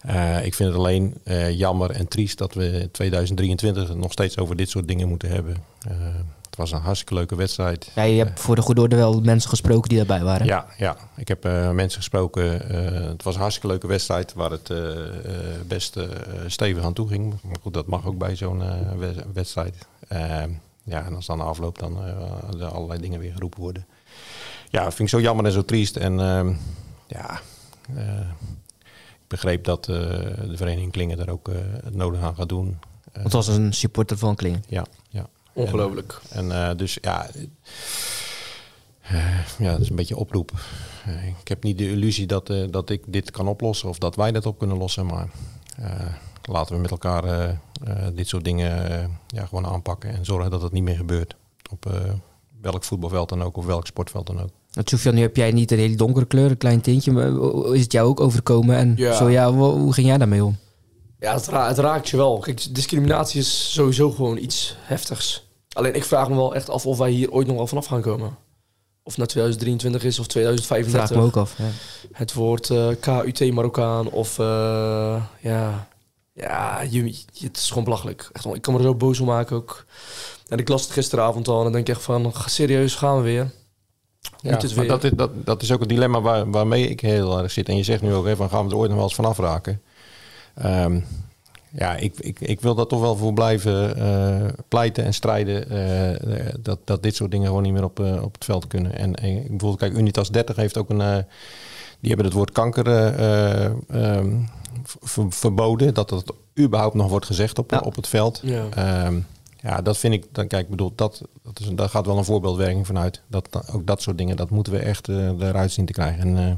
[0.01, 4.13] Eh, ik vind het alleen eh, jammer en triest dat we in 2023 het nog
[4.13, 5.57] steeds over dit soort dingen moeten hebben.
[5.89, 5.97] Eh,
[6.47, 7.91] het was een hartstikke leuke wedstrijd.
[7.95, 10.47] Ja, je hebt voor de goede orde wel mensen gesproken die daarbij waren.
[10.47, 10.97] Ja, ja.
[11.17, 11.43] ik heb
[11.73, 12.51] mensen gesproken.
[13.09, 14.73] het was een hartstikke leuke wedstrijd waar het
[15.69, 15.97] best
[16.47, 17.35] stevig aan toe ging.
[17.43, 18.59] Maar goed, dat mag ook bij zo'n
[18.99, 19.75] we- wedstrijd.
[20.85, 21.99] Ja, en als dan de afloop dan
[22.73, 23.87] allerlei dingen weer geroepen worden.
[24.73, 25.97] Ja, dat vind ik zo jammer en zo triest.
[25.97, 26.53] En ehm,
[27.07, 27.41] ja,
[27.95, 28.20] eh,
[29.20, 29.97] ik begreep dat eh,
[30.49, 31.55] de vereniging Klingen daar ook eh,
[31.85, 32.79] het nodig aan gaat doen.
[33.12, 34.64] Het was een supporter van Klingen.
[34.68, 35.27] ja, ja.
[35.53, 36.20] Ongelooflijk.
[36.31, 37.29] En eh, dus ja,
[39.03, 40.53] eh, ja, dat is een beetje oproep.
[41.41, 44.33] Ik heb niet de illusie dat, eh, dat ik dit kan oplossen of dat wij
[44.33, 45.07] dat op kunnen lossen.
[45.07, 45.29] Maar
[45.77, 46.07] eh,
[46.43, 47.49] laten we met elkaar eh,
[47.85, 51.37] eh, dit soort dingen ja, gewoon aanpakken en zorgen dat het niet meer gebeurt.
[51.70, 52.12] Op eh,
[52.61, 54.51] welk voetbalveld dan ook of welk sportveld dan ook.
[54.73, 57.12] Want Sofian, nu heb jij niet een hele donkere kleur, een klein tintje.
[57.12, 57.29] Maar
[57.75, 58.77] is het jou ook overkomen?
[58.77, 59.12] En Ja.
[59.16, 60.57] zo ja, hoe, ging jij daarmee om?
[61.18, 62.39] Ja, het, ra- het raakt je wel.
[62.39, 65.47] Kijk, discriminatie is sowieso gewoon iets heftigs.
[65.73, 68.01] Alleen ik vraag me wel echt af of wij hier ooit nog wel vanaf gaan
[68.01, 68.37] komen.
[69.03, 71.16] Of nou 2023 is of Vraag 2035.
[71.16, 71.55] me ook af.
[71.59, 71.64] Ja.
[72.12, 75.89] Het woord eh, KUT Marokkaan of eh, ja,
[76.33, 78.31] ja je, je- het is gewoon belachelijk.
[78.33, 79.85] Echt, ik kan me er zo boos om maken ook.
[80.49, 83.23] En ik las het gisteravond al en dan denk ik echt van, serieus, gaan we
[83.23, 83.51] weer?
[84.41, 87.39] Ja, het maar dat, is, dat, dat is ook het dilemma waar, waarmee ik heel
[87.39, 87.68] erg zit.
[87.68, 89.25] En je zegt nu ook, hè, van gaan we er ooit nog wel eens van
[89.25, 89.81] afraken?
[90.55, 91.01] Ehm,
[91.70, 95.70] ja, ik, ik, ik wil daar toch wel voor blijven eh, pleiten en strijden.
[95.70, 98.97] eh, dat, dat dit soort dingen gewoon niet meer op, eh, op het veld kunnen.
[98.99, 101.25] En, en bijvoorbeeld, kijk, Unitas 30 heeft ook een...
[102.01, 104.37] die hebben het woord kanker eh, eh, ehm,
[105.03, 105.95] ver- verboden.
[105.95, 107.79] Dat dat überhaupt nog wordt gezegd op, Ja.
[107.79, 108.41] op het veld.
[108.43, 108.64] Ja.
[108.75, 109.18] Ehm,
[109.63, 112.87] ja, dat vind ik, dan, kijk, bedoel, dat, dat is, daar gaat wel een voorbeeldwerking
[112.87, 113.23] vanuit.
[113.27, 116.21] Dat, ook dat soort dingen, dat moeten we echt eh, eruit zien te krijgen.
[116.21, 116.55] En eh,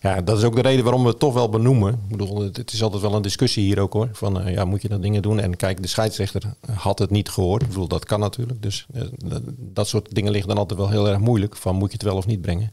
[0.00, 2.00] ja, dat is ook de reden waarom we het toch wel benoemen.
[2.08, 4.08] Bedoel, het, is altijd wel een discussie hier ook hoor.
[4.12, 5.40] Van, eh, ja, moet je dat dingen doen?
[5.40, 7.62] En kijk, de scheidsrechter had het niet gehoord.
[7.62, 8.62] Ik bedoel, dat kan natuurlijk.
[8.62, 11.56] Dus dat, dat soort dingen liggen dan altijd wel heel erg moeilijk.
[11.56, 12.72] Van, moet je het wel of niet brengen?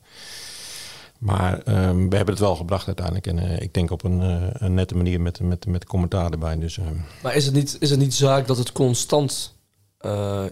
[1.22, 3.28] Maar ehm, we hebben het wel gebracht uiteindelijk.
[3.28, 6.58] En eh, ik denk op een, eh, een nette manier met, met, met commentaar erbij.
[6.58, 9.56] Dus ehm, Maar is het niet, is het niet zaak dat het constant
[9.98, 10.46] eh,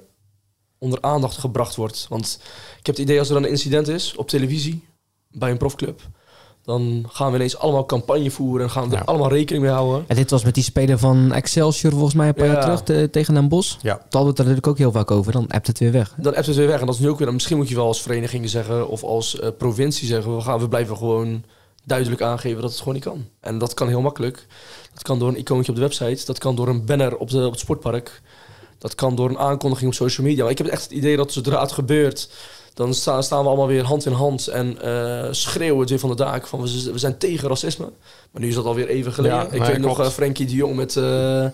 [0.78, 2.06] onder aandacht gebracht wordt?
[2.10, 2.40] Want
[2.80, 4.88] ik heb het idee als er een incident is op televisie
[5.28, 6.02] bij een profclub,
[6.70, 10.04] Dan gaan we ineens allemaal campagne voeren en gaan we er allemaal rekening mee houden.
[10.08, 12.52] En dit was met die speler van Excelsior volgens mij een paar Ja.
[12.52, 13.72] jaar terug te- tegen Den Bosch.
[13.82, 13.82] Ja.
[13.82, 15.32] Daar hadden we het er natuurlijk ook heel vaak over.
[15.32, 16.14] Dan appt het weer weg.
[16.18, 16.80] Dan appt het weer weg.
[16.80, 19.40] En dat is nu ook weer, misschien moet je wel als vereniging zeggen of als
[19.40, 21.44] eh, provincie zeggen, we, gaan, we blijven gewoon
[21.86, 23.26] duidelijk aangeven dat het gewoon niet kan.
[23.40, 24.48] En dat kan heel makkelijk.
[24.94, 27.46] Dat kan door een icoontje op de website, dat kan door een banner op, de,
[27.46, 28.22] op het sportpark,
[28.78, 30.42] dat kan door een aankondiging op social media.
[30.44, 32.30] Maar ik heb echt het idee dat zodra het gebeurt,
[32.80, 36.10] dan sta- staan we allemaal weer hand in hand en eh, schreeuwen het weer van
[36.10, 37.86] de daak van we, zijn tegen racisme.
[38.32, 39.38] Maar nu is dat alweer even geleden.
[39.38, 40.96] Ja, ik weet nog eh, Frenkie de Jong met...
[40.98, 41.46] eh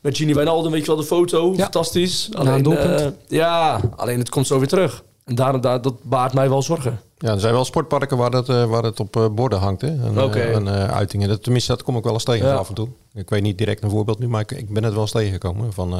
[0.00, 1.52] met Gini Wijnaldum, weet je wel, de foto.
[1.56, 1.62] Ja.
[1.62, 2.28] Fantastisch.
[2.32, 3.00] Een doelpunt.
[3.00, 5.02] eh, ja, alleen het komt zo weer terug.
[5.24, 7.00] En daar, daar, dat baart mij wel zorgen.
[7.18, 9.80] Ja, er zijn wel sportparken waar het, waar het op borden hangt.
[9.80, 9.88] Hè?
[9.88, 10.40] En, eh, Oké.
[10.40, 11.28] en, eh, uitingen.
[11.28, 12.54] Dat, tenminste, dat kom ik wel eens tegen Ja.
[12.54, 12.88] af en toe.
[13.14, 15.72] Ik weet niet direct een voorbeeld nu, maar ik, ik ben het wel eens tegengekomen
[15.72, 15.94] van,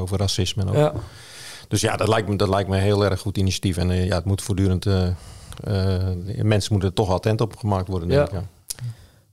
[0.00, 0.64] over racisme.
[0.72, 0.92] En.
[1.72, 3.76] Dus ja, dat lijkt, me, dat lijkt me een heel erg goed initiatief.
[3.76, 4.86] En eh, ja, het moet voortdurend...
[4.86, 5.06] eh,
[5.64, 8.38] eh, mensen moeten er toch attent op gemaakt worden, denk Ja.
[8.38, 8.42] ik.
[8.42, 8.48] Ja.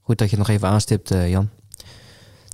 [0.01, 1.49] Goed dat je het nog even aanstipt, eh, Jan.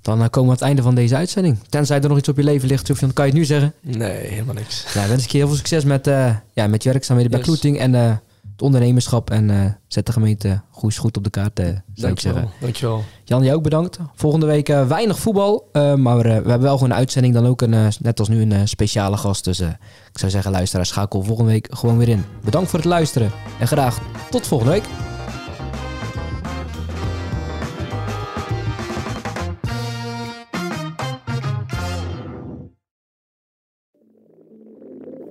[0.02, 1.58] Dan komen we aan het einde van deze uitzending.
[1.68, 3.72] Tenzij er nog iets op je leven ligt, dan kan je het nu zeggen.
[3.80, 4.92] Nee, helemaal niks.
[4.94, 7.48] Ja, wens ik je heel veel succes met, eh, ja, met je werkzaamheden bij Yes.
[7.48, 8.16] Kloeting en eh,
[8.56, 9.30] het ondernemerschap.
[9.30, 12.50] En eh, zet de gemeente Goes goed op de kaart, eh, zou ik zeggen.
[12.60, 13.04] Dankjewel.
[13.24, 13.98] Jan, jij ook bedankt.
[14.14, 15.68] Volgende week eh, weinig voetbal.
[15.72, 17.34] maar we, hebben wel gewoon een uitzending.
[17.34, 19.44] Dan ook een, net als nu een speciale gast.
[19.44, 22.24] Dus ik zou zeggen, luisteraars, schakel volgende week gewoon weer in.
[22.44, 23.30] Bedankt voor het luisteren.
[23.58, 24.00] En graag
[24.30, 25.15] tot volgende week.